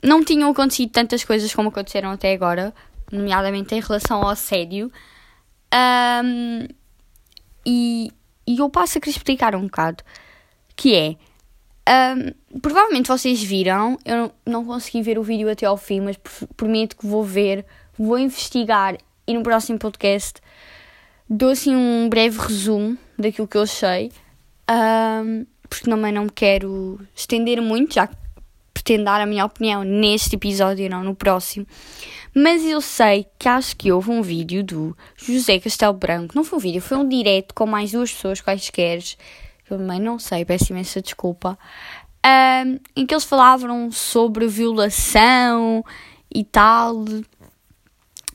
não 0.02 0.22
tinham 0.22 0.50
acontecido 0.50 0.90
tantas 0.90 1.24
coisas 1.24 1.54
como 1.54 1.70
aconteceram 1.70 2.10
até 2.10 2.34
agora, 2.34 2.74
nomeadamente 3.10 3.74
em 3.74 3.80
relação 3.80 4.22
ao 4.22 4.28
assédio. 4.28 4.90
Um, 5.72 6.66
e, 7.64 8.10
e 8.46 8.58
eu 8.58 8.70
passo 8.70 8.98
a 8.98 9.00
querer 9.00 9.16
explicar 9.16 9.54
um 9.54 9.62
bocado. 9.62 10.04
Que 10.74 10.94
é, 10.94 11.16
Um, 11.88 12.58
provavelmente 12.60 13.06
vocês 13.06 13.40
viram, 13.40 13.96
eu 14.04 14.32
não, 14.44 14.64
consegui 14.64 15.02
ver 15.02 15.18
o 15.20 15.22
vídeo 15.22 15.48
até 15.48 15.66
ao 15.66 15.76
fim, 15.76 16.00
mas 16.00 16.16
prometo 16.56 16.96
que 16.96 17.06
vou 17.06 17.22
ver, 17.22 17.64
vou 17.96 18.18
investigar 18.18 18.98
e 19.24 19.32
no 19.32 19.42
próximo 19.42 19.78
podcast 19.78 20.40
dou 21.30 21.50
assim 21.50 21.76
um 21.76 22.08
breve 22.08 22.38
resumo 22.38 22.98
daquilo 23.16 23.46
que 23.46 23.56
eu 23.56 23.68
sei, 23.68 24.10
um, 24.68 25.46
porque 25.68 25.88
também 25.88 26.12
não 26.12 26.24
me 26.24 26.30
quero 26.30 27.00
estender 27.14 27.62
muito, 27.62 27.94
já 27.94 28.08
que 28.08 28.16
pretendo 28.74 29.04
dar 29.04 29.20
a 29.20 29.26
minha 29.26 29.44
opinião 29.44 29.84
neste 29.84 30.34
episódio 30.34 30.84
e 30.84 30.88
não 30.88 31.04
no 31.04 31.14
próximo. 31.14 31.66
Mas 32.38 32.62
eu 32.64 32.82
sei 32.82 33.26
que 33.38 33.48
acho 33.48 33.74
que 33.74 33.90
houve 33.90 34.10
um 34.10 34.20
vídeo 34.20 34.62
do 34.62 34.94
José 35.16 35.58
Castelo 35.58 35.94
Branco, 35.94 36.36
não 36.36 36.44
foi 36.44 36.58
um 36.58 36.60
vídeo, 36.60 36.82
foi 36.82 36.98
um 36.98 37.08
direto 37.08 37.54
com 37.54 37.64
mais 37.64 37.92
duas 37.92 38.12
pessoas 38.12 38.42
quaisquer 38.42 39.00
eu 39.70 39.78
também 39.78 39.98
não 39.98 40.18
sei, 40.18 40.44
peço 40.44 40.70
imensa 40.70 41.00
desculpa, 41.02 41.58
um, 42.24 42.78
em 42.94 43.06
que 43.06 43.14
eles 43.14 43.24
falavam 43.24 43.90
sobre 43.90 44.46
violação 44.46 45.84
e 46.32 46.44
tal, 46.44 47.04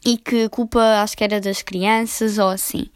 e 0.05 0.17
que 0.17 0.45
a 0.45 0.49
culpa 0.49 0.81
acho 1.01 1.15
que 1.15 1.23
era 1.23 1.39
das 1.39 1.61
crianças 1.61 2.37
ou 2.37 2.49
assim. 2.49 2.87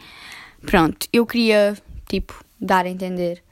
Pronto, 0.66 1.08
eu 1.14 1.26
queria, 1.26 1.78
tipo, 2.10 2.44
dar 2.60 2.86
a 2.86 2.90
entender. 2.90 3.44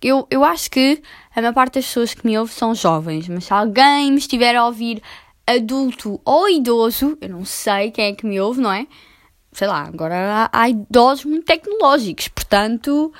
Eu, 0.00 0.26
eu 0.30 0.42
acho 0.42 0.68
que 0.68 1.00
a 1.36 1.40
maior 1.40 1.54
parte 1.54 1.74
das 1.74 1.84
pessoas 1.84 2.12
que 2.12 2.26
me 2.26 2.36
ouvem 2.36 2.54
são 2.54 2.74
jovens, 2.74 3.28
mas 3.28 3.44
se 3.44 3.52
alguém 3.52 4.10
me 4.10 4.18
estiver 4.18 4.56
a 4.56 4.66
ouvir 4.66 5.00
adulto 5.46 6.20
ou 6.24 6.48
idoso, 6.48 7.16
eu 7.20 7.28
não 7.28 7.44
sei 7.44 7.90
quem 7.90 8.06
é 8.06 8.14
que 8.14 8.26
me 8.26 8.40
ouve, 8.40 8.60
não 8.60 8.72
é? 8.72 8.86
Sei 9.52 9.68
lá, 9.68 9.82
agora 9.82 10.48
há, 10.52 10.68
idosos 10.68 11.24
muito 11.24 11.44
tecnológicos, 11.44 12.28
portanto, 12.28 13.12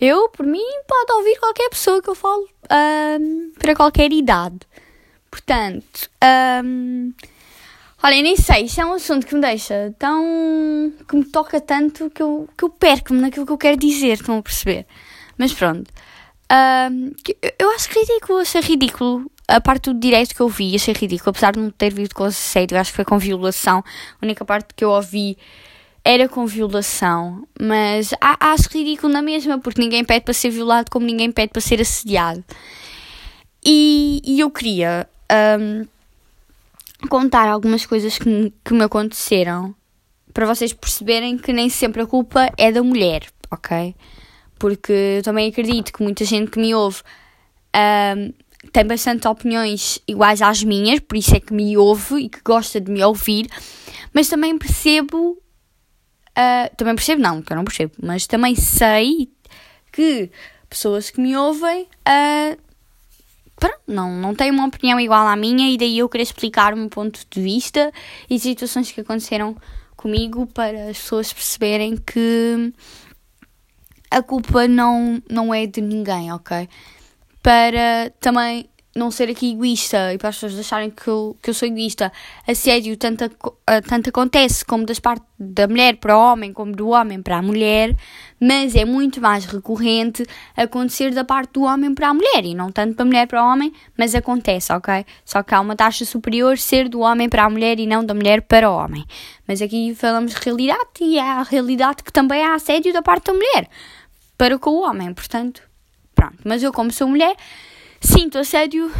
eu, 0.00 0.28
por 0.30 0.46
mim, 0.46 0.64
pode 0.86 1.12
ouvir 1.12 1.38
qualquer 1.38 1.68
pessoa 1.70 2.02
que 2.02 2.08
eu 2.08 2.14
falo 2.14 2.48
um, 3.20 3.52
para 3.58 3.74
qualquer 3.74 4.12
idade. 4.12 4.60
Portanto, 5.30 6.10
um, 6.64 7.12
olha, 8.02 8.22
nem 8.22 8.36
sei, 8.36 8.64
isto 8.64 8.80
é 8.80 8.86
um 8.86 8.94
assunto 8.94 9.26
que 9.26 9.34
me 9.34 9.40
deixa 9.40 9.94
tão. 9.98 10.92
que 11.08 11.16
me 11.16 11.24
toca 11.24 11.60
tanto 11.60 12.10
que 12.10 12.22
eu, 12.22 12.48
que 12.56 12.64
eu 12.64 12.70
perco-me 12.70 13.20
naquilo 13.20 13.46
que 13.46 13.52
eu 13.52 13.58
quero 13.58 13.76
dizer, 13.76 14.14
estão 14.14 14.38
a 14.38 14.42
perceber? 14.42 14.86
Mas 15.36 15.52
pronto. 15.52 15.90
Um, 16.50 17.12
eu 17.58 17.70
acho 17.72 17.88
ridículo, 17.90 18.38
achei 18.38 18.60
ridículo. 18.60 19.30
A 19.48 19.60
parte 19.60 19.92
do 19.92 20.00
direito 20.00 20.34
que 20.34 20.40
eu 20.40 20.48
vi, 20.48 20.74
achei 20.74 20.92
ridículo, 20.92 21.30
apesar 21.30 21.52
de 21.52 21.60
não 21.60 21.70
ter 21.70 21.92
visto 21.92 22.14
com 22.14 22.24
assédio, 22.24 22.78
acho 22.78 22.90
que 22.90 22.96
foi 22.96 23.04
com 23.04 23.18
violação. 23.18 23.78
A 24.20 24.24
única 24.24 24.44
parte 24.44 24.74
que 24.74 24.84
eu 24.84 24.90
ouvi 24.90 25.38
era 26.04 26.28
com 26.28 26.46
violação, 26.46 27.46
mas 27.60 28.14
acho 28.20 28.68
ridículo 28.72 29.12
na 29.12 29.22
mesma, 29.22 29.58
porque 29.58 29.80
ninguém 29.80 30.04
pede 30.04 30.24
para 30.24 30.34
ser 30.34 30.50
violado 30.50 30.90
como 30.90 31.04
ninguém 31.04 31.32
pede 31.32 31.52
para 31.52 31.60
ser 31.60 31.80
assediado. 31.80 32.44
E, 33.64 34.22
e 34.24 34.38
eu 34.38 34.48
queria 34.48 35.08
um, 35.60 35.84
contar 37.08 37.48
algumas 37.48 37.84
coisas 37.84 38.18
que 38.18 38.28
me, 38.28 38.54
que 38.64 38.72
me 38.72 38.84
aconteceram 38.84 39.74
para 40.32 40.46
vocês 40.46 40.72
perceberem 40.72 41.36
que 41.36 41.52
nem 41.52 41.68
sempre 41.68 42.02
a 42.02 42.06
culpa 42.06 42.52
é 42.56 42.70
da 42.70 42.82
mulher, 42.82 43.26
ok? 43.50 43.94
Porque 44.58 44.92
eu 45.18 45.22
também 45.22 45.48
acredito 45.48 45.92
que 45.92 46.02
muita 46.02 46.24
gente 46.24 46.52
que 46.52 46.60
me 46.60 46.72
ouve 46.72 47.02
um, 47.74 48.32
tem 48.72 48.84
bastante 48.84 49.26
opiniões 49.28 50.00
iguais 50.06 50.42
às 50.42 50.62
minhas, 50.62 51.00
por 51.00 51.16
isso 51.16 51.34
é 51.34 51.40
que 51.40 51.52
me 51.52 51.76
ouve 51.76 52.24
e 52.24 52.28
que 52.28 52.40
gosta 52.44 52.80
de 52.80 52.90
me 52.90 53.02
ouvir, 53.02 53.48
mas 54.12 54.28
também 54.28 54.56
percebo 54.58 55.38
Uh, 56.36 56.68
também 56.76 56.94
percebo, 56.94 57.22
não, 57.22 57.40
que 57.40 57.50
eu 57.50 57.56
não 57.56 57.64
percebo, 57.64 57.94
mas 58.02 58.26
também 58.26 58.54
sei 58.54 59.30
que 59.90 60.30
pessoas 60.68 61.08
que 61.08 61.18
me 61.18 61.34
ouvem 61.34 61.84
uh, 61.84 62.58
pronto, 63.58 63.80
não, 63.86 64.14
não 64.14 64.34
têm 64.34 64.50
uma 64.50 64.66
opinião 64.66 65.00
igual 65.00 65.26
à 65.26 65.34
minha 65.34 65.70
e 65.70 65.78
daí 65.78 65.98
eu 65.98 66.08
queria 66.10 66.24
explicar 66.24 66.74
o 66.74 66.76
meu 66.76 66.90
ponto 66.90 67.20
de 67.30 67.40
vista 67.40 67.90
e 68.28 68.38
situações 68.38 68.92
que 68.92 69.00
aconteceram 69.00 69.56
comigo 69.96 70.46
para 70.46 70.90
as 70.90 70.98
pessoas 70.98 71.32
perceberem 71.32 71.96
que 71.96 72.70
a 74.10 74.22
culpa 74.22 74.68
não, 74.68 75.22
não 75.30 75.54
é 75.54 75.64
de 75.64 75.80
ninguém, 75.80 76.30
ok? 76.34 76.68
Para 77.46 78.10
também 78.18 78.68
não 78.92 79.08
ser 79.08 79.30
aqui 79.30 79.52
egoísta 79.52 80.12
e 80.12 80.18
para 80.18 80.30
as 80.30 80.34
pessoas 80.34 80.58
acharem 80.58 80.90
que 80.90 81.06
eu, 81.06 81.36
que 81.40 81.50
eu 81.50 81.54
sou 81.54 81.68
egoísta, 81.68 82.10
assédio 82.44 82.96
tanto, 82.96 83.30
tanto 83.88 84.08
acontece 84.08 84.64
como 84.64 84.84
das 84.84 84.98
partes 84.98 85.24
da 85.38 85.68
mulher 85.68 85.94
para 85.98 86.18
o 86.18 86.20
homem, 86.20 86.52
como 86.52 86.74
do 86.74 86.88
homem 86.88 87.22
para 87.22 87.36
a 87.36 87.42
mulher, 87.42 87.94
mas 88.40 88.74
é 88.74 88.84
muito 88.84 89.20
mais 89.20 89.44
recorrente 89.44 90.26
acontecer 90.56 91.14
da 91.14 91.22
parte 91.22 91.52
do 91.52 91.62
homem 91.62 91.94
para 91.94 92.08
a 92.08 92.14
mulher 92.14 92.44
e 92.44 92.52
não 92.52 92.72
tanto 92.72 92.96
da 92.96 93.04
mulher 93.04 93.28
para 93.28 93.44
o 93.44 93.46
homem, 93.46 93.72
mas 93.96 94.12
acontece, 94.16 94.72
ok? 94.72 95.06
Só 95.24 95.40
que 95.44 95.54
há 95.54 95.60
uma 95.60 95.76
taxa 95.76 96.04
superior 96.04 96.58
ser 96.58 96.88
do 96.88 96.98
homem 96.98 97.28
para 97.28 97.44
a 97.44 97.48
mulher 97.48 97.78
e 97.78 97.86
não 97.86 98.04
da 98.04 98.12
mulher 98.12 98.42
para 98.42 98.68
o 98.68 98.74
homem. 98.74 99.04
Mas 99.46 99.62
aqui 99.62 99.94
falamos 99.94 100.34
de 100.34 100.40
realidade 100.42 100.80
e 101.00 101.16
é 101.16 101.22
a 101.22 101.44
realidade 101.44 102.02
que 102.02 102.12
também 102.12 102.42
há 102.44 102.56
assédio 102.56 102.92
da 102.92 103.02
parte 103.02 103.26
da 103.26 103.34
mulher 103.34 103.68
para 104.36 104.58
com 104.58 104.70
o 104.70 104.82
homem, 104.82 105.14
portanto, 105.14 105.62
pronto. 106.16 106.38
Mas 106.44 106.64
eu, 106.64 106.72
como 106.72 106.90
sou 106.90 107.06
mulher 107.06 107.36
Sinto 108.00 108.38
assédio. 108.38 108.90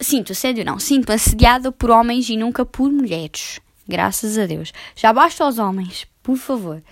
Sinto 0.00 0.32
assédio, 0.32 0.64
não. 0.64 0.78
Sinto 0.78 1.10
assediada 1.10 1.72
por 1.72 1.90
homens 1.90 2.28
e 2.28 2.36
nunca 2.36 2.64
por 2.64 2.90
mulheres. 2.90 3.60
Graças 3.88 4.38
a 4.38 4.46
Deus. 4.46 4.72
Já 4.94 5.12
basta 5.12 5.44
aos 5.44 5.58
homens, 5.58 6.06
por 6.22 6.36
favor. 6.36 6.82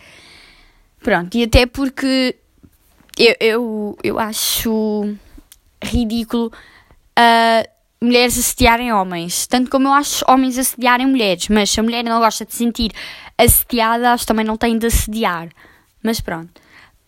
Pronto, 1.03 1.37
e 1.37 1.43
até 1.43 1.67
porque 1.67 2.37
eu, 3.19 3.35
eu, 3.41 3.99
eu 4.03 4.19
acho 4.19 5.17
ridículo 5.83 6.51
uh, 7.19 7.71
mulheres 8.01 8.39
assediarem 8.39 8.93
homens. 8.93 9.47
Tanto 9.47 9.71
como 9.71 9.89
eu 9.89 9.93
acho 9.93 10.25
homens 10.29 10.59
assediarem 10.59 11.07
mulheres. 11.07 11.49
Mas 11.49 11.71
se 11.71 11.81
a 11.81 11.83
mulher 11.83 12.03
não 12.05 12.21
gosta 12.21 12.45
de 12.45 12.55
sentir 12.55 12.93
assediada, 13.37 14.17
que 14.17 14.27
também 14.27 14.45
não 14.45 14.57
tem 14.57 14.79
de 14.79 14.87
assediar. 14.87 15.49
Mas 16.03 16.21
pronto. 16.21 16.61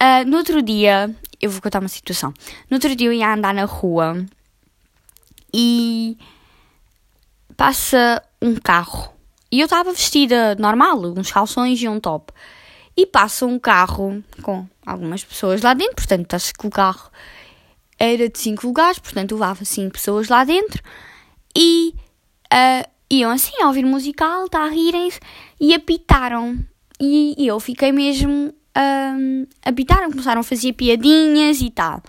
Uh, 0.02 0.28
no 0.28 0.36
outro 0.36 0.60
dia, 0.60 1.10
eu 1.40 1.50
vou 1.50 1.60
contar 1.60 1.80
uma 1.80 1.88
situação. 1.88 2.32
No 2.70 2.76
outro 2.76 2.94
dia 2.94 3.08
eu 3.08 3.12
ia 3.12 3.32
andar 3.32 3.54
na 3.54 3.64
rua 3.64 4.24
e 5.52 6.16
passa 7.56 8.22
um 8.40 8.54
carro. 8.56 9.12
E 9.50 9.60
eu 9.60 9.64
estava 9.64 9.92
vestida 9.92 10.54
normal, 10.56 11.00
uns 11.16 11.30
calções 11.30 11.80
e 11.80 11.88
um 11.88 12.00
top. 12.00 12.32
E 12.96 13.06
passa 13.06 13.46
um 13.46 13.58
carro 13.58 14.22
com 14.42 14.66
algumas 14.84 15.22
pessoas 15.22 15.62
lá 15.62 15.74
dentro, 15.74 15.96
portanto, 15.96 16.34
acho 16.34 16.52
que 16.54 16.66
o 16.66 16.70
carro 16.70 17.10
era 17.98 18.28
de 18.28 18.38
5 18.38 18.66
lugares, 18.66 18.98
portanto, 18.98 19.32
levava 19.32 19.64
5 19.64 19.92
pessoas 19.92 20.28
lá 20.28 20.44
dentro. 20.44 20.82
E 21.56 21.94
uh, 22.52 22.88
iam 23.10 23.30
assim 23.30 23.62
a 23.62 23.66
ouvir 23.66 23.84
musical, 23.84 24.48
tá, 24.48 24.64
a 24.64 24.68
rirem-se 24.68 25.20
e 25.60 25.74
apitaram. 25.74 26.58
E, 27.00 27.34
e, 27.38 27.46
eu 27.46 27.58
fiquei 27.60 27.92
mesmo. 27.92 28.54
Um, 28.76 29.46
apitaram, 29.64 30.10
começaram 30.10 30.40
a 30.40 30.44
fazer 30.44 30.74
piadinhas 30.74 31.62
e 31.62 31.70
tal 31.70 32.02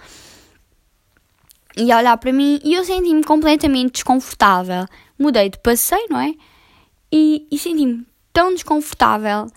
e 1.77 1.91
a 1.91 1.97
olhar 1.97 2.17
para 2.17 2.33
mim 2.33 2.59
e 2.63 2.74
eu 2.74 2.83
senti-me 2.83 3.24
completamente 3.24 3.93
desconfortável. 3.93 4.86
Mudei 5.17 5.50
de 5.50 5.59
passeio, 5.59 6.07
não 6.09 6.19
é? 6.19 6.33
E, 7.12 7.47
e 7.51 7.57
senti-me 7.57 8.05
tão 8.33 8.53
desconfortável 8.53 9.47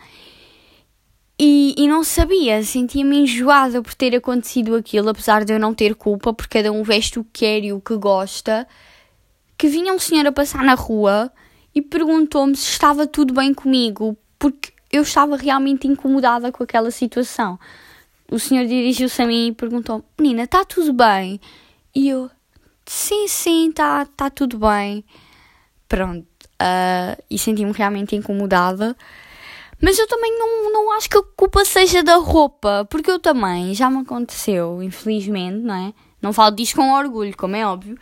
e, 1.39 1.75
e 1.79 1.89
não 1.89 2.05
sabia, 2.05 2.63
sentia-me 2.63 3.21
enjoada 3.21 3.81
por 3.81 3.95
ter 3.95 4.15
acontecido 4.15 4.77
aquilo, 4.77 5.09
apesar 5.09 5.43
de 5.43 5.55
eu 5.55 5.59
não 5.59 5.73
ter 5.73 5.95
culpa, 5.95 6.35
porque 6.35 6.59
cada 6.59 6.71
um 6.71 6.83
veste 6.83 7.19
o 7.19 7.25
que 7.25 7.41
quer 7.41 7.65
e 7.65 7.73
o 7.73 7.81
que 7.81 7.97
gosta. 7.97 8.69
Que 9.57 9.67
vinha 9.67 9.93
um 9.95 9.99
senhor 9.99 10.27
a 10.27 10.33
passar 10.33 10.63
na 10.63 10.75
rua 10.75 11.33
e 11.75 11.81
perguntou-me 11.81 12.55
se 12.55 12.69
estava 12.71 13.07
tudo 13.07 13.33
bem 13.33 13.55
comigo, 13.55 14.17
porque 14.39 14.73
eu 14.93 15.03
estava 15.03 15.37
realmente 15.37 15.87
incomodada 15.87 16.51
com 16.51 16.63
aquela 16.63 16.91
situação. 16.91 17.59
O 18.31 18.39
senhor 18.39 18.67
dirigiu-se 18.67 19.21
a 19.23 19.27
mim 19.27 19.49
e 19.49 19.53
perguntou: 19.53 20.05
Menina, 20.19 20.45
está 20.45 20.65
tudo 20.65 20.93
bem? 20.93 21.41
E 21.95 22.09
eu, 22.09 22.31
sim, 22.87 23.27
sim, 23.29 23.73
tá, 23.73 24.07
tá 24.17 24.31
tudo 24.31 24.59
bem. 24.59 25.05
Pronto. 25.89 26.27
Uh, 26.61 27.21
e 27.31 27.39
senti-me 27.39 27.73
realmente 27.73 28.15
incomodada. 28.15 28.97
Mas 29.81 29.99
eu 29.99 30.07
também 30.07 30.39
não, 30.39 30.71
não 30.73 30.93
acho 30.93 31.09
que 31.09 31.17
a 31.17 31.23
culpa 31.23 31.65
seja 31.65 32.03
da 32.03 32.17
roupa, 32.17 32.87
porque 32.91 33.11
eu 33.11 33.19
também, 33.19 33.75
já 33.75 33.91
me 33.91 34.01
aconteceu, 34.01 34.83
infelizmente, 34.83 35.57
não 35.57 35.75
é? 35.75 35.95
Não 36.21 36.35
falo 36.35 36.55
disto 36.55 36.77
com 36.77 36.93
orgulho, 36.93 37.35
como 37.35 37.57
é 37.57 37.67
óbvio, 37.67 37.97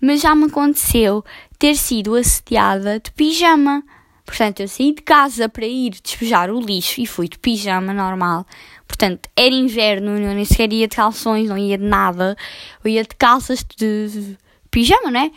mas 0.00 0.20
já 0.20 0.32
me 0.32 0.44
aconteceu 0.44 1.24
ter 1.58 1.74
sido 1.74 2.14
assediada 2.14 3.00
de 3.00 3.10
pijama. 3.10 3.82
Portanto, 4.24 4.60
eu 4.60 4.68
saí 4.68 4.94
de 4.94 5.02
casa 5.02 5.48
para 5.48 5.66
ir 5.66 5.90
despejar 6.02 6.50
o 6.50 6.60
lixo 6.60 7.00
e 7.00 7.06
fui 7.06 7.28
de 7.28 7.38
pijama 7.38 7.92
normal. 7.92 8.46
Portanto, 8.86 9.28
era 9.36 9.54
inverno, 9.54 10.12
eu 10.12 10.34
nem 10.34 10.44
sequer 10.44 10.72
ia 10.72 10.88
de 10.88 10.96
calções, 10.96 11.48
não 11.48 11.58
ia 11.58 11.76
de 11.76 11.84
nada. 11.84 12.36
Eu 12.82 12.90
ia 12.90 13.02
de 13.02 13.14
calças 13.16 13.64
de 13.76 14.36
pijama, 14.70 15.10
né? 15.10 15.30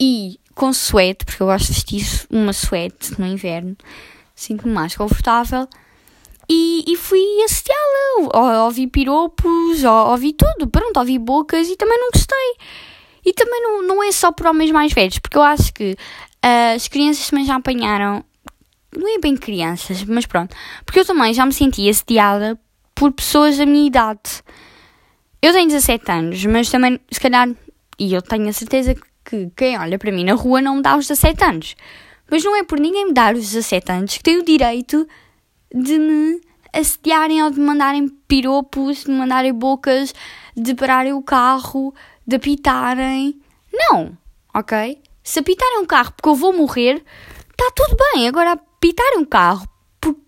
E 0.00 0.40
com 0.54 0.72
suete, 0.72 1.24
porque 1.24 1.42
eu 1.42 1.46
gosto 1.46 1.68
de 1.68 1.72
vestir 1.72 2.26
uma 2.30 2.52
suete 2.52 3.18
no 3.20 3.26
inverno. 3.26 3.76
Sinto-me 4.34 4.72
mais 4.72 4.96
confortável. 4.96 5.68
E, 6.48 6.84
e 6.86 6.96
fui 6.96 7.20
assediá-la. 7.44 8.64
Ouvi 8.64 8.86
piropos, 8.86 9.84
ouvi 9.84 10.32
tudo. 10.32 10.66
Pronto, 10.66 10.98
ouvi 10.98 11.18
bocas 11.18 11.68
e 11.68 11.76
também 11.76 11.98
não 11.98 12.10
gostei. 12.10 12.56
E 13.24 13.32
também 13.32 13.62
não, 13.62 13.82
não 13.82 14.02
é 14.02 14.10
só 14.10 14.32
por 14.32 14.46
homens 14.46 14.70
mais 14.72 14.92
velhos, 14.92 15.18
porque 15.18 15.38
eu 15.38 15.42
acho 15.42 15.72
que 15.72 15.92
uh, 15.92 16.74
as 16.74 16.88
crianças 16.88 17.28
também 17.30 17.44
já 17.44 17.54
apanharam. 17.54 18.24
Não 18.96 19.08
é 19.08 19.18
bem 19.18 19.36
crianças, 19.36 20.04
mas 20.04 20.26
pronto. 20.26 20.54
Porque 20.84 21.00
eu 21.00 21.04
também 21.04 21.32
já 21.32 21.46
me 21.46 21.52
senti 21.52 21.88
assediada 21.88 22.58
por 22.94 23.12
pessoas 23.12 23.56
da 23.56 23.64
minha 23.64 23.86
idade. 23.86 24.42
Eu 25.40 25.52
tenho 25.52 25.68
17 25.68 26.10
anos, 26.10 26.44
mas 26.44 26.70
também, 26.70 27.00
se 27.10 27.18
calhar, 27.18 27.48
e 27.98 28.12
eu 28.12 28.22
tenho 28.22 28.48
a 28.48 28.52
certeza 28.52 28.94
que 29.24 29.50
quem 29.56 29.78
olha 29.78 29.98
para 29.98 30.12
mim 30.12 30.24
na 30.24 30.34
rua 30.34 30.60
não 30.60 30.76
me 30.76 30.82
dá 30.82 30.96
os 30.96 31.06
17 31.08 31.44
anos. 31.44 31.74
Mas 32.30 32.44
não 32.44 32.56
é 32.56 32.62
por 32.62 32.78
ninguém 32.78 33.06
me 33.06 33.12
dar 33.12 33.34
os 33.34 33.50
17 33.50 33.92
anos 33.92 34.16
que 34.16 34.22
tem 34.22 34.38
o 34.38 34.44
direito 34.44 35.06
de 35.74 35.98
me 35.98 36.40
assediarem 36.72 37.42
ou 37.42 37.50
de 37.50 37.58
me 37.58 37.66
mandarem 37.66 38.08
piropos, 38.28 39.04
de 39.04 39.10
me 39.10 39.18
mandarem 39.18 39.52
bocas, 39.52 40.14
de 40.56 40.74
pararem 40.74 41.12
o 41.12 41.22
carro, 41.22 41.94
de 42.26 42.36
apitarem. 42.36 43.40
Não, 43.72 44.16
ok? 44.54 45.00
Se 45.22 45.40
apitarem 45.40 45.80
um 45.80 45.86
carro 45.86 46.12
porque 46.12 46.28
eu 46.28 46.34
vou 46.34 46.52
morrer, 46.52 47.02
está 47.50 47.70
tudo 47.74 47.96
bem. 48.12 48.28
Agora, 48.28 48.58
apitarem 48.82 49.20
um 49.20 49.24
carro 49.24 49.68
porque 50.00 50.20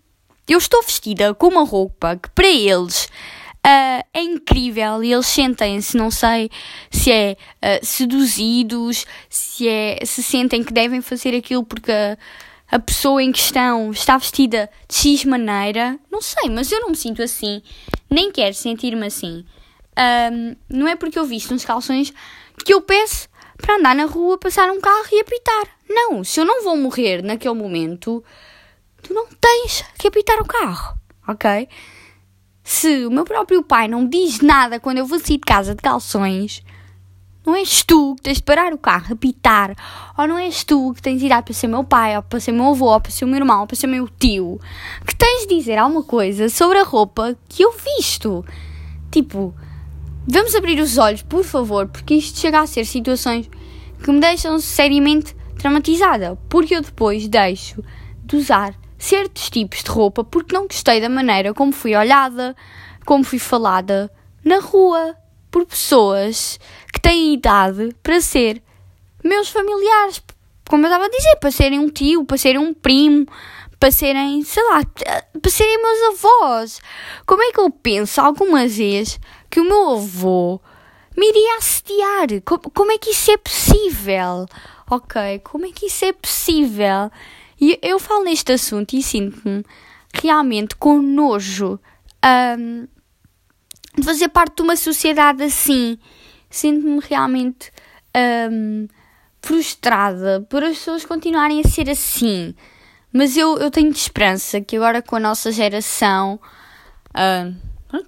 eu 0.47 0.57
estou 0.57 0.81
vestida 0.81 1.33
com 1.33 1.47
uma 1.47 1.65
roupa 1.65 2.15
que 2.15 2.29
para 2.29 2.47
eles 2.47 3.09
Uh, 3.65 4.05
é 4.13 4.21
incrível 4.21 5.03
e 5.03 5.11
eles 5.11 5.25
sentem-se, 5.25 5.97
não 5.97 6.11
sei 6.11 6.51
se 6.91 7.11
é 7.11 7.35
uh, 7.63 7.83
seduzidos, 7.83 9.07
se, 9.27 9.67
é, 9.67 9.97
se 10.05 10.21
sentem 10.21 10.63
que 10.63 10.71
devem 10.71 11.01
fazer 11.01 11.35
aquilo 11.35 11.63
porque 11.63 11.91
a, 11.91 12.15
a, 12.69 12.77
pessoa 12.77 13.23
em 13.23 13.31
questão 13.31 13.89
está 13.89 14.19
vestida 14.19 14.69
de 14.87 14.95
X 14.95 15.25
maneira. 15.25 15.97
Não 16.11 16.21
sei, 16.21 16.47
mas 16.47 16.71
eu 16.71 16.79
não 16.81 16.89
me 16.89 16.95
sinto 16.95 17.23
assim, 17.23 17.63
nem 18.07 18.31
quero 18.31 18.53
sentir-me 18.53 19.07
assim. 19.07 19.43
Um, 19.97 20.55
não 20.69 20.87
é 20.87 20.95
porque 20.95 21.17
eu 21.17 21.25
visto 21.25 21.51
uns 21.51 21.65
calções 21.65 22.13
que 22.63 22.71
eu 22.71 22.81
peço 22.81 23.27
para 23.57 23.75
andar 23.75 23.95
na 23.95 24.05
rua, 24.05 24.37
passar 24.37 24.69
um 24.69 24.79
carro 24.79 25.07
e 25.11 25.21
apitar. 25.21 25.67
Não, 25.89 26.23
se 26.23 26.39
eu 26.39 26.45
não 26.45 26.63
vou 26.63 26.75
morrer 26.77 27.21
naquele 27.21 27.53
momento, 27.53 28.23
tu 29.01 29.13
não 29.13 29.27
tens 29.27 29.83
que 29.97 30.07
apitar 30.07 30.39
o 30.39 30.45
carro, 30.45 30.97
ok? 31.27 31.67
Se 32.63 33.05
o 33.05 33.11
meu 33.11 33.23
próprio 33.23 33.63
pai 33.63 33.87
não 33.87 34.01
me 34.01 34.09
diz 34.09 34.41
nada 34.41 34.79
quando 34.79 34.97
eu 34.97 35.05
vou 35.05 35.19
sair 35.19 35.37
de 35.37 35.45
casa 35.45 35.75
de 35.75 35.81
calções, 35.81 36.63
não 37.45 37.55
és 37.55 37.83
tu 37.83 38.15
que 38.15 38.23
tens 38.23 38.37
de 38.37 38.43
parar 38.43 38.73
o 38.73 38.77
carro, 38.77 39.13
apitar, 39.13 39.75
ou 40.17 40.27
não 40.27 40.39
és 40.39 40.63
tu 40.63 40.91
que 40.95 41.01
tens 41.01 41.19
de 41.19 41.27
ir 41.27 41.43
para 41.43 41.53
ser 41.53 41.67
meu 41.67 41.83
pai, 41.83 42.17
ou 42.17 42.23
para 42.23 42.39
ser 42.39 42.51
meu 42.51 42.69
avô, 42.69 42.87
ou 42.87 42.99
para 42.99 43.11
ser 43.11 43.23
o 43.23 43.27
meu 43.27 43.37
irmão, 43.37 43.61
ou 43.61 43.67
para 43.67 43.75
ser 43.75 43.85
meu 43.85 44.07
tio, 44.07 44.59
que 45.05 45.15
tens 45.15 45.45
de 45.45 45.55
dizer 45.55 45.77
alguma 45.77 46.01
coisa 46.01 46.49
sobre 46.49 46.79
a 46.79 46.83
roupa 46.83 47.37
que 47.47 47.63
eu 47.63 47.71
visto. 47.71 48.43
Tipo, 49.11 49.53
vamos 50.27 50.55
abrir 50.55 50.79
os 50.79 50.97
olhos, 50.97 51.21
por 51.21 51.43
favor, 51.43 51.87
porque 51.87 52.15
isto 52.15 52.39
chega 52.39 52.59
a 52.59 52.67
ser 52.67 52.85
situações 52.85 53.49
que 54.03 54.11
me 54.11 54.19
deixam 54.19 54.59
seriamente 54.59 55.35
traumatizada, 55.57 56.37
porque 56.49 56.75
eu 56.75 56.81
depois 56.81 57.27
deixo 57.27 57.83
de 58.23 58.35
usar 58.35 58.75
certos 58.97 59.49
tipos 59.49 59.83
de 59.83 59.89
roupa 59.89 60.23
porque 60.23 60.53
não 60.53 60.67
gostei 60.67 60.99
da 60.99 61.09
maneira 61.09 61.53
como 61.53 61.71
fui 61.71 61.95
olhada, 61.95 62.55
como 63.05 63.23
fui 63.23 63.39
falada 63.39 64.11
na 64.43 64.59
rua 64.59 65.15
por 65.51 65.65
pessoas 65.65 66.59
que 66.91 66.99
têm 66.99 67.33
idade 67.33 67.95
para 68.01 68.19
ser 68.19 68.61
meus 69.23 69.49
familiares. 69.49 70.21
Como 70.67 70.83
eu 70.83 70.89
estava 70.89 71.05
a 71.05 71.09
dizer, 71.09 71.35
para 71.37 71.51
serem 71.51 71.79
um 71.79 71.89
tio, 71.89 72.25
para 72.25 72.37
serem 72.37 72.59
um 72.59 72.73
primo, 72.73 73.27
para 73.79 73.91
serem, 73.91 74.43
sei 74.43 74.63
lá, 74.63 74.81
para 75.39 75.51
serem 75.51 75.81
meus 75.81 76.19
avós. 76.19 76.81
Como 77.25 77.43
é 77.43 77.51
que 77.51 77.59
eu 77.59 77.69
penso 77.69 78.19
algumas 78.19 78.75
vezes 78.75 79.19
que 79.55 79.61
o 79.61 79.63
meu 79.63 79.91
avô 79.91 80.59
me 81.15 81.29
iria 81.29 81.57
assediar? 81.59 82.27
Como, 82.43 82.69
como 82.71 82.91
é 82.91 82.97
que 82.97 83.11
isso 83.11 83.31
é 83.31 83.37
possível? 83.37 84.45
Ok, 84.91 85.39
como 85.45 85.65
é 85.65 85.71
que 85.71 85.85
isso 85.85 86.03
é 86.03 86.11
possível? 86.11 87.09
E 87.59 87.79
eu 87.81 87.97
falo 87.97 88.25
neste 88.25 88.51
assunto 88.51 88.97
e 88.97 89.01
sinto-me 89.01 89.63
realmente 90.13 90.75
com 90.75 91.01
nojo 91.01 91.79
um, 92.59 92.85
de 93.97 94.03
fazer 94.03 94.27
parte 94.27 94.57
de 94.57 94.63
uma 94.63 94.75
sociedade 94.75 95.41
assim. 95.41 95.97
Sinto-me 96.49 96.99
realmente 96.99 97.71
um, 98.51 98.89
frustrada 99.41 100.45
por 100.49 100.65
as 100.65 100.79
pessoas 100.79 101.05
continuarem 101.05 101.61
a 101.61 101.69
ser 101.69 101.89
assim. 101.89 102.53
Mas 103.13 103.37
eu, 103.37 103.57
eu 103.57 103.71
tenho 103.71 103.89
esperança 103.89 104.59
que 104.59 104.75
agora 104.75 105.01
com 105.01 105.15
a 105.15 105.19
nossa 105.21 105.49
geração, 105.49 106.41
uh, 107.11 107.55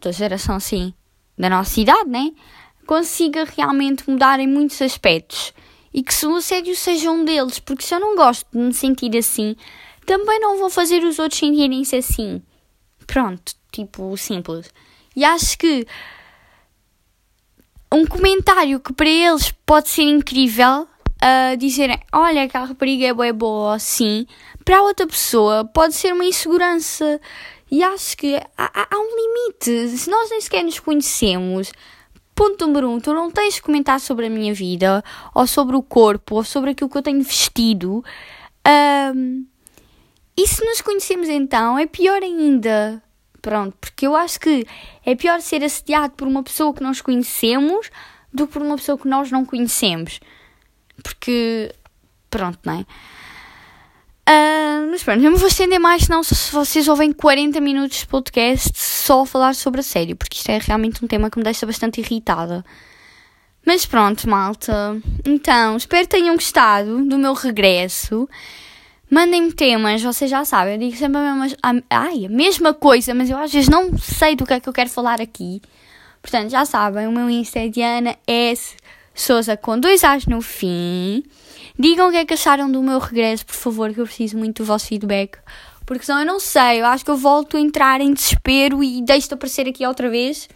a 0.05 0.11
geração 0.11 0.57
assim, 0.57 0.93
da 1.37 1.49
nossa 1.49 1.79
idade, 1.79 2.09
né? 2.09 2.31
Consiga 2.85 3.45
realmente 3.45 4.09
mudar 4.09 4.39
em 4.39 4.47
muitos 4.47 4.81
aspectos 4.81 5.53
e 5.93 6.03
que 6.03 6.25
o 6.25 6.35
assédio 6.35 6.75
seja 6.75 7.11
um 7.11 7.25
deles, 7.25 7.59
porque 7.59 7.83
se 7.83 7.93
eu 7.93 7.99
não 7.99 8.15
gosto 8.15 8.45
de 8.51 8.57
me 8.57 8.73
sentir 8.73 9.15
assim, 9.17 9.55
também 10.05 10.39
não 10.39 10.57
vou 10.57 10.69
fazer 10.69 11.03
os 11.03 11.19
outros 11.19 11.39
sentirem-se 11.39 11.95
assim. 11.95 12.41
Pronto, 13.05 13.53
tipo, 13.71 14.15
simples. 14.17 14.71
E 15.15 15.25
acho 15.25 15.57
que 15.57 15.85
um 17.91 18.05
comentário 18.05 18.79
que 18.79 18.93
para 18.93 19.09
eles 19.09 19.51
pode 19.65 19.89
ser 19.89 20.03
incrível, 20.03 20.83
uh, 20.83 21.57
dizerem, 21.57 21.99
olha, 22.13 22.43
aquela 22.43 22.65
rapariga 22.65 23.07
é 23.07 23.13
boa, 23.13 23.33
boa 23.33 23.75
assim, 23.75 24.25
para 24.63 24.81
outra 24.81 25.07
pessoa 25.07 25.65
pode 25.65 25.95
ser 25.95 26.13
uma 26.13 26.25
insegurança. 26.25 27.19
E 27.69 27.83
acho 27.83 28.15
que 28.17 28.35
há, 28.57 28.87
há 28.89 28.97
um 28.97 29.15
limite. 29.15 29.97
Se 29.97 30.09
nós 30.09 30.29
nem 30.29 30.41
sequer 30.41 30.63
nos 30.63 30.79
conhecemos, 30.79 31.71
Ponto 32.37 32.67
número 32.67 32.87
um, 32.87 32.99
tu 32.99 33.15
não 33.15 33.31
tens 33.31 33.55
de 33.55 33.63
comentar 33.63 33.99
sobre 33.99 34.27
a 34.27 34.29
minha 34.29 34.53
vida, 34.53 35.03
ou 35.33 35.47
sobre 35.47 35.75
o 35.75 35.81
corpo, 35.81 36.35
ou 36.35 36.43
sobre 36.43 36.69
aquilo 36.69 36.87
que 36.87 36.95
eu 36.95 37.01
tenho 37.01 37.23
vestido. 37.23 38.05
Um, 39.15 39.43
e 40.37 40.47
se 40.47 40.63
nos 40.63 40.79
conhecemos 40.81 41.27
então, 41.29 41.79
é 41.79 41.87
pior 41.87 42.21
ainda. 42.21 43.01
Pronto, 43.41 43.75
porque 43.81 44.05
eu 44.05 44.15
acho 44.15 44.39
que 44.39 44.67
é 45.03 45.15
pior 45.15 45.41
ser 45.41 45.63
assediado 45.63 46.13
por 46.13 46.27
uma 46.27 46.43
pessoa 46.43 46.75
que 46.75 46.83
nós 46.83 47.01
conhecemos 47.01 47.89
do 48.31 48.45
que 48.45 48.53
por 48.53 48.61
uma 48.61 48.75
pessoa 48.75 48.99
que 48.99 49.07
nós 49.07 49.31
não 49.31 49.43
conhecemos. 49.43 50.19
Porque, 51.01 51.73
pronto, 52.29 52.59
não 52.63 52.81
é? 52.81 52.85
Uh, 54.27 54.91
mas 54.91 55.01
pronto, 55.03 55.21
não 55.21 55.37
vou 55.37 55.47
estender 55.47 55.79
mais, 55.79 56.03
senão 56.03 56.21
se 56.21 56.51
vocês 56.51 56.89
ouvem 56.89 57.13
40 57.13 57.61
minutos 57.61 57.99
de 57.99 58.07
podcast 58.07 58.71
só 58.75 59.21
a 59.21 59.25
falar 59.25 59.55
sobre 59.55 59.79
a 59.79 59.83
sério, 59.83 60.17
porque 60.17 60.35
isto 60.35 60.49
é 60.49 60.57
realmente 60.57 61.03
um 61.03 61.07
tema 61.07 61.29
que 61.29 61.37
me 61.37 61.45
deixa 61.45 61.65
bastante 61.65 62.01
irritada. 62.01 62.65
Mas 63.65 63.85
pronto, 63.85 64.29
malta. 64.29 65.01
Então, 65.25 65.77
espero 65.77 66.03
que 66.03 66.09
tenham 66.09 66.35
gostado 66.35 67.05
do 67.05 67.17
meu 67.17 67.33
regresso. 67.33 68.27
Mandem-me 69.09 69.53
temas, 69.53 70.03
vocês 70.03 70.29
já 70.29 70.43
sabem, 70.43 70.73
eu 70.73 70.79
digo 70.79 70.97
sempre 70.97 71.21
a 71.21 71.33
mesma, 71.33 71.57
a, 71.63 71.73
ai, 71.89 72.25
a 72.25 72.29
mesma 72.29 72.73
coisa, 72.73 73.13
mas 73.13 73.29
eu 73.29 73.37
às 73.37 73.53
vezes 73.53 73.69
não 73.69 73.97
sei 73.97 74.35
do 74.35 74.45
que 74.45 74.53
é 74.53 74.59
que 74.59 74.67
eu 74.67 74.73
quero 74.73 74.89
falar 74.89 75.21
aqui. 75.21 75.61
Portanto, 76.21 76.49
já 76.49 76.65
sabem, 76.65 77.07
o 77.07 77.11
meu 77.13 77.29
Insta 77.29 77.59
é 77.59 77.69
Diana 77.69 78.17
S. 78.27 78.75
Souza 79.17 79.57
com 79.57 79.79
dois 79.79 80.03
A's 80.03 80.27
no 80.27 80.41
fim. 80.41 81.23
Digam 81.77 82.07
o 82.07 82.11
que 82.11 82.17
é 82.17 82.25
que 82.25 82.35
acharam 82.35 82.71
do 82.71 82.83
meu 82.83 82.99
regresso, 82.99 83.47
por 83.47 83.55
favor, 83.55 83.91
que 83.91 83.99
eu 83.99 84.05
preciso 84.05 84.37
muito 84.37 84.61
do 84.61 84.65
vosso 84.65 84.85
feedback. 84.85 85.39
Porque 85.87 86.05
senão 86.05 86.19
eu 86.19 86.25
não 86.25 86.39
sei, 86.39 86.81
eu 86.81 86.85
acho 86.85 87.03
que 87.03 87.09
eu 87.09 87.17
volto 87.17 87.57
a 87.57 87.59
entrar 87.59 87.99
em 87.99 88.13
desespero 88.13 88.83
e 88.83 89.01
deixo 89.01 89.27
de 89.27 89.33
aparecer 89.33 89.67
aqui 89.67 89.85
outra 89.87 90.07
vez. 90.07 90.47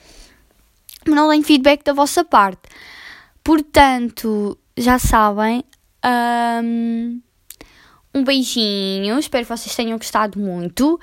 Mas 1.07 1.15
não 1.15 1.29
tenho 1.29 1.43
feedback 1.43 1.83
da 1.83 1.91
vossa 1.91 2.23
parte. 2.23 2.61
Portanto, 3.43 4.55
já 4.77 4.99
sabem. 4.99 5.63
Um, 6.63 7.19
um 8.13 8.23
beijinho, 8.23 9.17
espero 9.17 9.43
que 9.43 9.57
vocês 9.57 9.75
tenham 9.75 9.97
gostado 9.97 10.37
muito. 10.37 10.99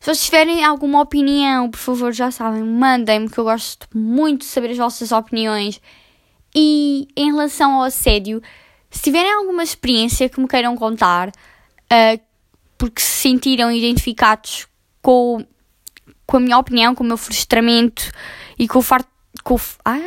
Se 0.00 0.06
vocês 0.06 0.24
tiverem 0.24 0.64
alguma 0.64 1.02
opinião, 1.02 1.70
por 1.70 1.78
favor, 1.78 2.12
já 2.12 2.30
sabem, 2.30 2.62
mandem-me, 2.62 3.28
que 3.28 3.38
eu 3.38 3.44
gosto 3.44 3.86
muito 3.94 4.40
de 4.40 4.46
saber 4.46 4.70
as 4.70 4.78
vossas 4.78 5.12
opiniões. 5.12 5.80
Em 7.16 7.32
relação 7.32 7.74
ao 7.74 7.82
assédio, 7.82 8.42
se 8.90 9.02
tiverem 9.02 9.32
alguma 9.32 9.62
experiência 9.62 10.28
que 10.28 10.40
me 10.40 10.48
queiram 10.48 10.76
contar, 10.76 11.28
uh, 11.28 12.20
porque 12.78 13.00
se 13.00 13.22
sentiram 13.22 13.70
identificados 13.70 14.66
com, 15.02 15.44
com 16.26 16.36
a 16.36 16.40
minha 16.40 16.58
opinião, 16.58 16.94
com 16.94 17.02
o 17.04 17.06
meu 17.06 17.16
frustramento 17.16 18.10
e 18.58 18.68
com 18.68 18.78
o 18.78 18.82
facto. 18.82 19.08
Com 19.42 19.58
ah, 19.84 19.98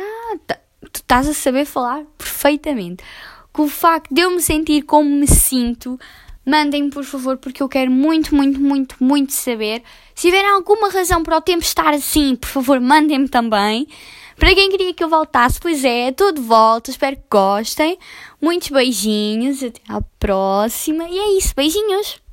tu 0.90 1.00
estás 1.00 1.28
a 1.28 1.34
saber 1.34 1.64
falar 1.64 2.02
perfeitamente. 2.16 3.04
Com 3.52 3.64
o 3.64 3.68
facto 3.68 4.12
de 4.12 4.22
eu 4.22 4.30
me 4.30 4.40
sentir 4.40 4.82
como 4.82 5.08
me 5.08 5.26
sinto, 5.26 5.98
mandem-me 6.44 6.90
por 6.90 7.04
favor, 7.04 7.36
porque 7.36 7.62
eu 7.62 7.68
quero 7.68 7.90
muito, 7.90 8.34
muito, 8.34 8.58
muito, 8.58 8.96
muito 8.98 9.32
saber. 9.32 9.82
Se 10.14 10.28
tiverem 10.28 10.50
alguma 10.50 10.90
razão 10.90 11.22
para 11.22 11.36
o 11.36 11.40
tempo 11.40 11.62
estar 11.62 11.92
assim, 11.92 12.34
por 12.34 12.48
favor, 12.48 12.80
mandem-me 12.80 13.28
também. 13.28 13.86
Para 14.38 14.54
quem 14.54 14.70
queria 14.70 14.94
que 14.94 15.02
eu 15.02 15.08
voltasse, 15.08 15.58
pois 15.60 15.84
é, 15.84 16.12
de 16.32 16.40
volta, 16.40 16.90
espero 16.90 17.16
que 17.16 17.22
gostem. 17.28 17.98
Muitos 18.40 18.68
beijinhos, 18.68 19.62
até 19.62 19.80
à 19.88 20.00
próxima. 20.20 21.08
E 21.08 21.18
é 21.18 21.38
isso, 21.38 21.52
beijinhos! 21.56 22.27